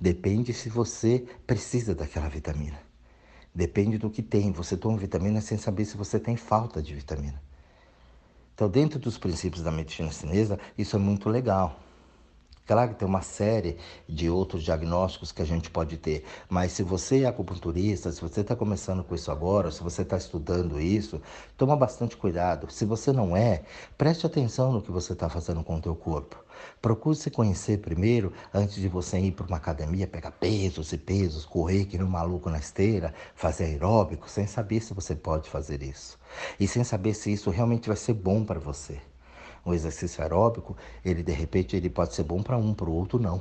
Depende 0.00 0.52
se 0.52 0.68
você 0.68 1.26
precisa 1.46 1.94
daquela 1.94 2.28
vitamina. 2.28 2.78
Depende 3.54 3.98
do 3.98 4.08
que 4.08 4.22
tem. 4.22 4.52
Você 4.52 4.76
toma 4.76 4.96
vitamina 4.96 5.40
sem 5.40 5.58
saber 5.58 5.84
se 5.84 5.96
você 5.96 6.20
tem 6.20 6.36
falta 6.36 6.80
de 6.80 6.94
vitamina. 6.94 7.42
Então, 8.54 8.68
dentro 8.68 8.98
dos 8.98 9.18
princípios 9.18 9.62
da 9.62 9.72
medicina 9.72 10.10
chinesa, 10.12 10.58
isso 10.78 10.94
é 10.94 10.98
muito 10.98 11.28
legal. 11.28 11.80
Claro 12.70 12.90
que 12.90 13.00
tem 13.00 13.08
uma 13.08 13.20
série 13.20 13.78
de 14.08 14.30
outros 14.30 14.62
diagnósticos 14.62 15.32
que 15.32 15.42
a 15.42 15.44
gente 15.44 15.68
pode 15.68 15.96
ter, 15.96 16.24
mas 16.48 16.70
se 16.70 16.84
você 16.84 17.22
é 17.22 17.26
acupunturista, 17.26 18.12
se 18.12 18.20
você 18.20 18.42
está 18.42 18.54
começando 18.54 19.02
com 19.02 19.12
isso 19.12 19.28
agora, 19.32 19.72
se 19.72 19.82
você 19.82 20.02
está 20.02 20.16
estudando 20.16 20.80
isso, 20.80 21.20
toma 21.56 21.74
bastante 21.74 22.16
cuidado. 22.16 22.70
Se 22.70 22.84
você 22.84 23.12
não 23.12 23.36
é, 23.36 23.64
preste 23.98 24.24
atenção 24.24 24.70
no 24.70 24.80
que 24.80 24.92
você 24.92 25.14
está 25.14 25.28
fazendo 25.28 25.64
com 25.64 25.78
o 25.78 25.80
teu 25.80 25.96
corpo. 25.96 26.36
Procure 26.80 27.16
se 27.16 27.28
conhecer 27.28 27.78
primeiro 27.78 28.32
antes 28.54 28.76
de 28.76 28.86
você 28.86 29.18
ir 29.18 29.32
para 29.32 29.48
uma 29.48 29.56
academia, 29.56 30.06
pegar 30.06 30.30
pesos 30.30 30.92
e 30.92 30.96
pesos, 30.96 31.44
correr 31.44 31.86
que 31.86 31.98
nem 31.98 32.06
um 32.06 32.10
maluco 32.10 32.48
na 32.50 32.58
esteira, 32.60 33.12
fazer 33.34 33.64
aeróbico, 33.64 34.30
sem 34.30 34.46
saber 34.46 34.80
se 34.80 34.94
você 34.94 35.16
pode 35.16 35.50
fazer 35.50 35.82
isso. 35.82 36.16
E 36.60 36.68
sem 36.68 36.84
saber 36.84 37.14
se 37.14 37.32
isso 37.32 37.50
realmente 37.50 37.88
vai 37.88 37.96
ser 37.96 38.14
bom 38.14 38.44
para 38.44 38.60
você 38.60 39.09
um 39.64 39.74
exercício 39.74 40.22
aeróbico, 40.22 40.76
ele 41.04 41.22
de 41.22 41.32
repente 41.32 41.76
ele 41.76 41.90
pode 41.90 42.14
ser 42.14 42.24
bom 42.24 42.42
para 42.42 42.56
um, 42.56 42.74
para 42.74 42.88
o 42.88 42.92
outro 42.92 43.18
não. 43.18 43.40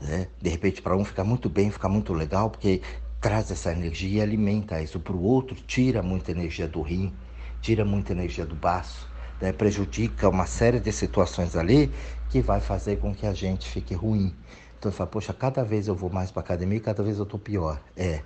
Né? 0.00 0.28
De 0.40 0.48
repente 0.48 0.82
para 0.82 0.96
um 0.96 1.04
fica 1.04 1.24
muito 1.24 1.48
bem, 1.48 1.70
fica 1.70 1.88
muito 1.88 2.12
legal, 2.12 2.50
porque 2.50 2.82
traz 3.20 3.50
essa 3.50 3.72
energia 3.72 4.18
e 4.18 4.22
alimenta 4.22 4.80
isso. 4.80 5.00
Para 5.00 5.16
o 5.16 5.22
outro 5.22 5.56
tira 5.56 6.02
muita 6.02 6.30
energia 6.30 6.68
do 6.68 6.82
rim, 6.82 7.12
tira 7.60 7.84
muita 7.84 8.12
energia 8.12 8.46
do 8.46 8.54
baço, 8.54 9.08
né? 9.40 9.52
prejudica 9.52 10.28
uma 10.28 10.46
série 10.46 10.78
de 10.78 10.92
situações 10.92 11.56
ali 11.56 11.90
que 12.30 12.40
vai 12.40 12.60
fazer 12.60 12.98
com 12.98 13.14
que 13.14 13.26
a 13.26 13.32
gente 13.32 13.68
fique 13.68 13.94
ruim. 13.94 14.34
Então 14.78 14.90
você 14.90 14.98
fala, 14.98 15.10
poxa, 15.10 15.32
cada 15.32 15.64
vez 15.64 15.88
eu 15.88 15.94
vou 15.94 16.10
mais 16.10 16.30
para 16.30 16.40
academia, 16.42 16.78
cada 16.80 17.02
vez 17.02 17.18
eu 17.18 17.24
estou 17.24 17.40
pior. 17.40 17.80
É. 17.96 18.22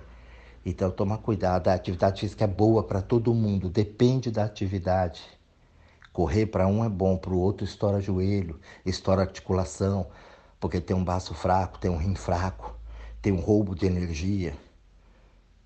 Então 0.65 0.91
toma 0.91 1.17
cuidado, 1.17 1.69
a 1.69 1.73
atividade 1.73 2.21
física 2.21 2.43
é 2.43 2.47
boa 2.47 2.83
para 2.83 3.01
todo 3.01 3.33
mundo, 3.33 3.69
depende 3.69 4.29
da 4.29 4.43
atividade. 4.43 5.21
Correr 6.13 6.45
para 6.45 6.67
um 6.67 6.83
é 6.83 6.89
bom, 6.89 7.17
para 7.17 7.31
o 7.31 7.39
outro 7.39 7.63
estoura 7.63 8.01
joelho, 8.01 8.59
estoura 8.85 9.21
articulação, 9.21 10.07
porque 10.59 10.81
tem 10.81 10.95
um 10.95 11.03
baço 11.03 11.33
fraco, 11.33 11.79
tem 11.79 11.89
um 11.89 11.97
rim 11.97 12.15
fraco, 12.15 12.75
tem 13.21 13.31
um 13.31 13.39
roubo 13.39 13.73
de 13.73 13.85
energia. 13.85 14.53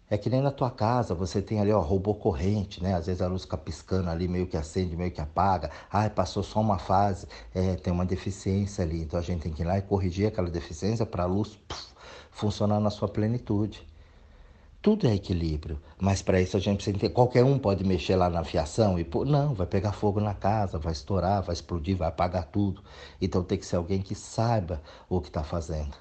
É 0.08 0.20
que 0.20 0.30
nem 0.30 0.42
na 0.42 0.52
tua 0.52 0.70
casa, 0.70 1.16
você 1.16 1.42
tem 1.42 1.60
ali, 1.60 1.72
ó, 1.72 1.80
robô 1.80 2.14
corrente, 2.14 2.82
né? 2.82 2.94
Às 2.94 3.08
vezes 3.08 3.24
a 3.24 3.28
luz 3.28 3.42
fica 3.42 3.58
piscando 3.58 4.08
ali, 4.08 4.28
meio 4.28 4.46
que 4.46 4.56
acende, 4.56 4.96
meio 4.96 5.10
que 5.10 5.20
apaga. 5.20 5.72
Ah, 5.92 6.08
passou 6.12 6.44
só 6.44 6.62
uma 6.62 6.78
fase, 6.78 7.28
é, 7.54 7.76
tem 7.76 7.92
uma 7.92 8.06
deficiência 8.06 8.84
ali. 8.84 9.02
Então 9.02 9.20
a 9.20 9.24
gente 9.24 9.42
tem 9.42 9.52
que 9.52 9.64
ir 9.64 9.66
lá 9.66 9.80
e 9.80 9.82
corrigir 9.82 10.28
aquela 10.28 10.50
deficiência 10.50 11.08
para 11.08 11.24
a 11.24 11.26
luz 11.26 11.58
funcionar 12.30 12.80
na 12.80 12.92
sua 12.92 13.08
plenitude. 13.08 13.88
Tudo 14.86 15.08
é 15.08 15.16
equilíbrio, 15.16 15.82
mas 16.00 16.22
para 16.22 16.40
isso 16.40 16.56
a 16.56 16.60
gente 16.60 16.76
precisa 16.76 16.96
entender. 16.96 17.12
Qualquer 17.12 17.44
um 17.44 17.58
pode 17.58 17.84
mexer 17.84 18.16
lá 18.16 18.30
na 18.30 18.44
fiação 18.44 19.00
e 19.00 19.04
pô, 19.04 19.26
não, 19.26 19.52
vai 19.52 19.66
pegar 19.66 19.94
fogo 19.94 20.20
na 20.20 20.36
casa, 20.36 20.78
vai 20.78 20.94
estourar, 20.94 21.42
vai 21.42 21.54
explodir, 21.54 21.98
vai 21.98 22.08
apagar 22.08 22.46
tudo. 22.46 22.84
Então 23.20 23.44
tem 23.44 23.58
que 23.58 23.66
ser 23.66 23.78
alguém 23.78 24.00
que 24.00 24.14
saiba 24.14 24.80
o 25.10 25.20
que 25.20 25.30
está 25.30 25.44
fazendo. 25.44 25.98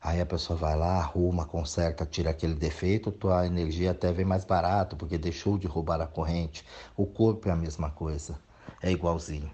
Aí 0.00 0.22
a 0.22 0.24
pessoa 0.24 0.58
vai 0.58 0.74
lá, 0.74 1.00
arruma, 1.00 1.44
conserta, 1.44 2.06
tira 2.06 2.30
aquele 2.30 2.54
defeito, 2.54 3.12
tua 3.12 3.44
energia 3.46 3.90
até 3.90 4.10
vem 4.10 4.24
mais 4.24 4.46
barato, 4.46 4.96
porque 4.96 5.18
deixou 5.18 5.58
de 5.58 5.66
roubar 5.66 6.00
a 6.00 6.06
corrente. 6.06 6.64
O 6.96 7.04
corpo 7.04 7.50
é 7.50 7.52
a 7.52 7.56
mesma 7.56 7.90
coisa, 7.90 8.38
é 8.80 8.90
igualzinho. 8.90 9.50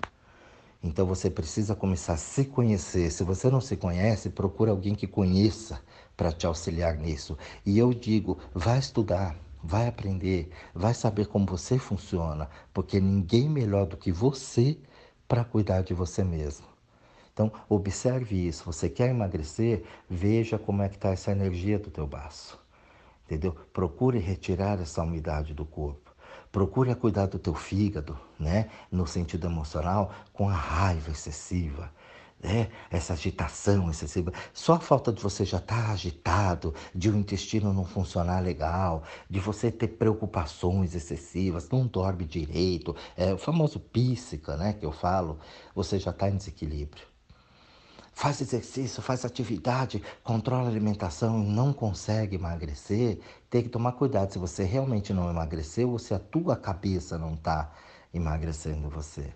Então 0.80 1.04
você 1.06 1.28
precisa 1.28 1.74
começar 1.74 2.12
a 2.12 2.16
se 2.16 2.44
conhecer. 2.44 3.10
Se 3.10 3.24
você 3.24 3.50
não 3.50 3.60
se 3.60 3.76
conhece, 3.76 4.30
procure 4.30 4.70
alguém 4.70 4.94
que 4.94 5.08
conheça 5.08 5.80
para 6.20 6.32
te 6.32 6.44
auxiliar 6.46 6.98
nisso. 6.98 7.38
E 7.64 7.78
eu 7.78 7.94
digo, 7.94 8.36
vai 8.52 8.78
estudar, 8.78 9.34
vai 9.64 9.88
aprender, 9.88 10.50
vai 10.74 10.92
saber 10.92 11.26
como 11.26 11.46
você 11.46 11.78
funciona, 11.78 12.46
porque 12.74 13.00
ninguém 13.00 13.48
melhor 13.48 13.86
do 13.86 13.96
que 13.96 14.12
você 14.12 14.76
para 15.26 15.44
cuidar 15.44 15.80
de 15.80 15.94
você 15.94 16.22
mesmo. 16.22 16.66
Então, 17.32 17.50
observe 17.70 18.36
isso. 18.36 18.64
Você 18.66 18.90
quer 18.90 19.08
emagrecer? 19.08 19.82
Veja 20.10 20.58
como 20.58 20.82
é 20.82 20.90
que 20.90 20.96
está 20.96 21.08
essa 21.08 21.32
energia 21.32 21.78
do 21.78 21.90
teu 21.90 22.06
baço. 22.06 22.60
Entendeu? 23.24 23.56
Procure 23.72 24.18
retirar 24.18 24.78
essa 24.78 25.02
umidade 25.02 25.54
do 25.54 25.64
corpo. 25.64 26.10
Procure 26.52 26.94
cuidar 26.96 27.28
do 27.28 27.38
teu 27.38 27.54
fígado, 27.54 28.18
né? 28.38 28.68
No 28.92 29.06
sentido 29.06 29.46
emocional, 29.46 30.12
com 30.34 30.50
a 30.50 30.54
raiva 30.54 31.12
excessiva, 31.12 31.90
né? 32.42 32.70
essa 32.90 33.12
agitação 33.12 33.90
excessiva, 33.90 34.32
só 34.52 34.74
a 34.74 34.80
falta 34.80 35.12
de 35.12 35.22
você 35.22 35.44
já 35.44 35.58
estar 35.58 35.86
tá 35.86 35.92
agitado, 35.92 36.74
de 36.94 37.10
o 37.10 37.16
intestino 37.16 37.72
não 37.72 37.84
funcionar 37.84 38.40
legal, 38.40 39.02
de 39.28 39.38
você 39.38 39.70
ter 39.70 39.88
preocupações 39.88 40.94
excessivas, 40.94 41.68
não 41.68 41.86
dorme 41.86 42.24
direito, 42.24 42.96
é 43.16 43.32
o 43.32 43.38
famoso 43.38 43.78
píssica, 43.78 44.56
né, 44.56 44.72
que 44.72 44.86
eu 44.86 44.92
falo, 44.92 45.38
você 45.74 45.98
já 45.98 46.10
está 46.10 46.28
em 46.28 46.36
desequilíbrio. 46.36 47.10
Faz 48.12 48.40
exercício, 48.40 49.02
faz 49.02 49.24
atividade, 49.24 50.02
controla 50.22 50.66
a 50.66 50.70
alimentação 50.70 51.42
e 51.42 51.46
não 51.46 51.72
consegue 51.72 52.36
emagrecer, 52.36 53.20
tem 53.48 53.62
que 53.62 53.68
tomar 53.68 53.92
cuidado 53.92 54.32
se 54.32 54.38
você 54.38 54.64
realmente 54.64 55.12
não 55.12 55.30
emagreceu 55.30 55.90
ou 55.90 55.98
se 55.98 56.12
a 56.12 56.18
tua 56.18 56.56
cabeça 56.56 57.16
não 57.16 57.34
está 57.34 57.72
emagrecendo 58.12 58.90
você. 58.90 59.32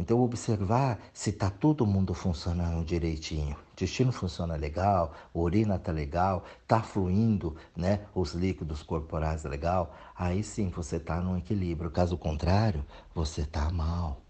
Então, 0.00 0.20
observar 0.20 1.00
se 1.12 1.30
está 1.30 1.50
todo 1.50 1.84
mundo 1.84 2.14
funcionando 2.14 2.84
direitinho. 2.84 3.56
O 3.56 3.72
intestino 3.72 4.12
funciona 4.12 4.54
legal, 4.54 5.12
a 5.34 5.38
urina 5.38 5.74
está 5.74 5.90
legal, 5.90 6.44
está 6.62 6.80
fluindo 6.80 7.56
né, 7.76 8.06
os 8.14 8.32
líquidos 8.32 8.80
corporais 8.84 9.42
legal. 9.42 9.92
Aí 10.14 10.44
sim 10.44 10.68
você 10.70 10.96
está 10.96 11.20
no 11.20 11.36
equilíbrio. 11.36 11.90
Caso 11.90 12.16
contrário, 12.16 12.84
você 13.12 13.40
está 13.40 13.68
mal. 13.70 14.22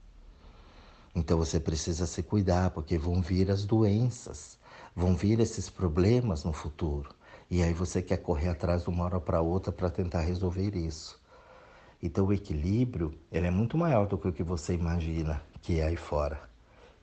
Então 1.14 1.36
você 1.36 1.60
precisa 1.60 2.06
se 2.06 2.22
cuidar, 2.22 2.70
porque 2.70 2.96
vão 2.96 3.20
vir 3.20 3.50
as 3.50 3.66
doenças, 3.66 4.58
vão 4.96 5.14
vir 5.14 5.38
esses 5.38 5.68
problemas 5.68 6.44
no 6.44 6.52
futuro. 6.54 7.10
E 7.50 7.62
aí 7.62 7.74
você 7.74 8.00
quer 8.00 8.18
correr 8.18 8.48
atrás 8.48 8.84
de 8.84 8.88
uma 8.88 9.04
hora 9.04 9.20
para 9.20 9.42
outra 9.42 9.70
para 9.70 9.90
tentar 9.90 10.22
resolver 10.22 10.74
isso. 10.74 11.20
Então 12.02 12.26
o 12.26 12.32
equilíbrio 12.32 13.12
ele 13.30 13.46
é 13.46 13.50
muito 13.50 13.76
maior 13.76 14.06
do 14.06 14.16
que 14.16 14.28
o 14.28 14.32
que 14.32 14.42
você 14.42 14.72
imagina 14.72 15.42
que 15.62 15.80
é 15.80 15.86
aí 15.86 15.96
fora. 15.96 16.40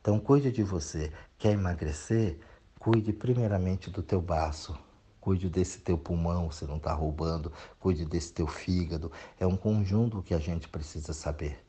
Então 0.02 0.20
cuide 0.20 0.52
de 0.52 0.64
você. 0.64 1.12
Quer 1.38 1.54
emagrecer? 1.54 2.40
Cuide 2.80 3.12
primeiramente 3.12 3.90
do 3.90 4.04
teu 4.04 4.22
baço. 4.22 4.78
Cuide 5.20 5.50
desse 5.50 5.80
teu 5.80 5.98
pulmão, 5.98 6.52
você 6.52 6.68
não 6.68 6.78
está 6.78 6.94
roubando. 6.94 7.52
Cuide 7.80 8.06
desse 8.06 8.32
teu 8.32 8.46
fígado. 8.46 9.12
É 9.40 9.48
um 9.48 9.58
conjunto 9.58 10.22
que 10.22 10.34
a 10.36 10.38
gente 10.38 10.70
precisa 10.70 11.14
saber. 11.14 11.66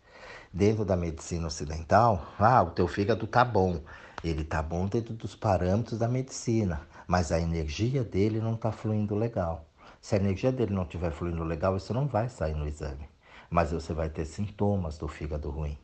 Dentro 0.53 0.85
da 0.85 0.97
medicina 0.97 1.47
ocidental, 1.47 2.35
ah, 2.39 2.63
o 2.63 2.71
teu 2.71 2.87
fígado 2.87 3.27
tá 3.27 3.45
bom. 3.45 3.81
Ele 4.23 4.45
tá 4.45 4.63
bom 4.63 4.87
dentro 4.87 5.15
dos 5.15 5.35
parâmetros 5.35 5.99
da 5.99 6.09
medicina, 6.09 6.87
mas 7.07 7.33
a 7.33 7.41
energia 7.41 8.05
dele 8.05 8.41
não 8.41 8.55
está 8.55 8.71
fluindo 8.71 9.15
legal. 9.15 9.67
Se 10.01 10.15
a 10.15 10.19
energia 10.19 10.53
dele 10.53 10.75
não 10.75 10.83
estiver 10.83 11.11
fluindo 11.11 11.43
legal, 11.43 11.77
isso 11.77 11.95
não 11.95 12.07
vai 12.07 12.29
sair 12.29 12.55
no 12.55 12.69
exame. 12.69 13.09
Mas 13.49 13.73
você 13.73 13.93
vai 13.93 14.11
ter 14.11 14.25
sintomas 14.25 14.99
do 14.99 15.09
fígado 15.09 15.49
ruim. 15.49 15.79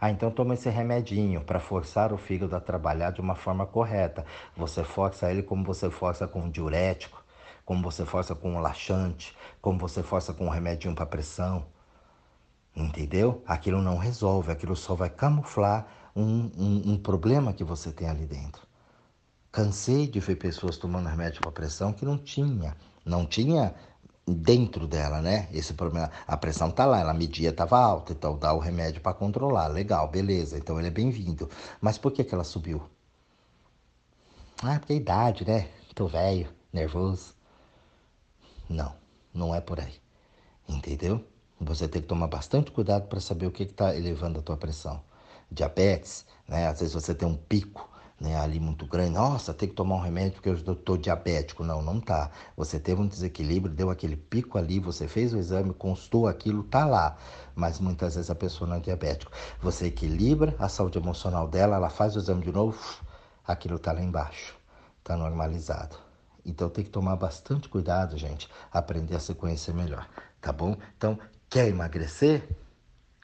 Ah, 0.00 0.10
então 0.10 0.30
toma 0.30 0.54
esse 0.54 0.68
remedinho 0.68 1.40
para 1.40 1.60
forçar 1.60 2.12
o 2.12 2.18
fígado 2.18 2.54
a 2.54 2.60
trabalhar 2.60 3.10
de 3.10 3.20
uma 3.20 3.34
forma 3.34 3.66
correta. 3.66 4.24
Você 4.56 4.84
força 4.84 5.30
ele 5.30 5.42
como 5.42 5.64
você 5.64 5.90
força 5.90 6.26
com 6.26 6.40
um 6.42 6.50
diurético, 6.50 7.24
como 7.64 7.82
você 7.82 8.04
força 8.04 8.34
com 8.34 8.54
um 8.54 8.60
laxante, 8.60 9.36
como 9.60 9.78
você 9.78 10.02
força 10.02 10.32
com 10.34 10.46
um 10.46 10.50
remedinho 10.50 10.94
para 10.94 11.06
pressão. 11.06 11.66
Entendeu? 12.76 13.42
Aquilo 13.46 13.80
não 13.80 13.96
resolve, 13.96 14.50
aquilo 14.50 14.74
só 14.76 14.94
vai 14.94 15.08
camuflar 15.08 15.86
um, 16.14 16.50
um, 16.56 16.92
um 16.92 16.98
problema 16.98 17.52
que 17.52 17.64
você 17.64 17.92
tem 17.92 18.08
ali 18.08 18.26
dentro. 18.26 18.62
Cansei 19.50 20.08
de 20.08 20.18
ver 20.18 20.36
pessoas 20.36 20.76
tomando 20.76 21.08
remédio 21.08 21.40
para 21.40 21.52
pressão 21.52 21.92
que 21.92 22.04
não 22.04 22.18
tinha, 22.18 22.76
não 23.04 23.24
tinha 23.24 23.74
dentro 24.26 24.86
dela, 24.86 25.20
né? 25.20 25.48
Esse 25.52 25.74
problema, 25.74 26.10
a 26.26 26.36
pressão 26.36 26.70
tá 26.70 26.84
lá, 26.86 27.00
ela 27.00 27.14
media 27.14 27.50
estava 27.50 27.78
alta, 27.78 28.12
então 28.12 28.38
dá 28.38 28.52
o 28.52 28.58
remédio 28.58 29.00
para 29.00 29.14
controlar, 29.14 29.68
legal, 29.68 30.08
beleza, 30.08 30.56
então 30.58 30.78
ele 30.78 30.88
é 30.88 30.90
bem-vindo. 30.90 31.48
Mas 31.80 31.98
por 31.98 32.12
que 32.12 32.24
que 32.24 32.34
ela 32.34 32.44
subiu? 32.44 32.82
Ah, 34.62 34.78
porque 34.78 34.94
a 34.94 34.96
idade, 34.96 35.46
né? 35.46 35.68
Tô 35.94 36.06
velho, 36.08 36.48
nervoso. 36.72 37.34
Não, 38.68 38.94
não 39.32 39.54
é 39.54 39.60
por 39.60 39.80
aí. 39.80 39.94
Entendeu? 40.68 41.24
Você 41.60 41.86
tem 41.88 42.02
que 42.02 42.08
tomar 42.08 42.26
bastante 42.26 42.70
cuidado 42.70 43.06
para 43.08 43.20
saber 43.20 43.46
o 43.46 43.52
que 43.52 43.64
está 43.64 43.94
elevando 43.94 44.38
a 44.38 44.42
tua 44.42 44.56
pressão. 44.56 45.02
Diabetes, 45.50 46.26
né? 46.48 46.66
Às 46.66 46.80
vezes 46.80 46.94
você 46.94 47.14
tem 47.14 47.28
um 47.28 47.36
pico 47.36 47.88
né, 48.20 48.38
ali 48.38 48.60
muito 48.60 48.86
grande. 48.86 49.10
Nossa, 49.10 49.52
tem 49.52 49.68
que 49.68 49.74
tomar 49.74 49.96
um 49.96 50.00
remédio 50.00 50.34
porque 50.34 50.48
eu 50.48 50.54
estou 50.54 50.96
diabético. 50.96 51.64
Não, 51.64 51.82
não 51.82 52.00
tá. 52.00 52.30
Você 52.56 52.78
teve 52.78 53.00
um 53.00 53.06
desequilíbrio, 53.06 53.74
deu 53.74 53.90
aquele 53.90 54.16
pico 54.16 54.58
ali, 54.58 54.78
você 54.78 55.08
fez 55.08 55.32
o 55.32 55.38
exame, 55.38 55.74
constou 55.74 56.26
aquilo, 56.26 56.62
tá 56.62 56.84
lá. 56.84 57.16
Mas 57.54 57.78
muitas 57.80 58.14
vezes 58.14 58.30
a 58.30 58.34
pessoa 58.34 58.68
não 58.68 58.76
é 58.76 58.80
diabética. 58.80 59.30
Você 59.60 59.86
equilibra 59.86 60.54
a 60.58 60.68
saúde 60.68 60.98
emocional 60.98 61.48
dela, 61.48 61.76
ela 61.76 61.90
faz 61.90 62.16
o 62.16 62.18
exame 62.18 62.42
de 62.42 62.52
novo, 62.52 62.78
aquilo 63.46 63.78
tá 63.78 63.92
lá 63.92 64.02
embaixo, 64.02 64.56
tá 65.02 65.16
normalizado. 65.16 65.96
Então 66.44 66.68
tem 66.68 66.84
que 66.84 66.90
tomar 66.90 67.16
bastante 67.16 67.68
cuidado, 67.68 68.18
gente, 68.18 68.48
aprender 68.70 69.16
a 69.16 69.20
se 69.20 69.34
conhecer 69.34 69.72
melhor, 69.72 70.06
tá 70.40 70.52
bom? 70.52 70.76
Então, 70.96 71.18
quer 71.48 71.68
emagrecer? 71.68 72.46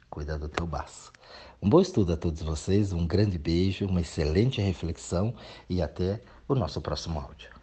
Cuida 0.08 0.38
do 0.38 0.48
teu 0.48 0.66
baço. 0.66 1.12
Um 1.62 1.68
bom 1.68 1.78
estudo 1.82 2.14
a 2.14 2.16
todos 2.16 2.40
vocês, 2.40 2.90
um 2.90 3.06
grande 3.06 3.36
beijo, 3.38 3.86
uma 3.86 4.00
excelente 4.00 4.62
reflexão 4.62 5.34
e 5.68 5.82
até 5.82 6.22
o 6.48 6.54
nosso 6.54 6.80
próximo 6.80 7.20
áudio. 7.20 7.59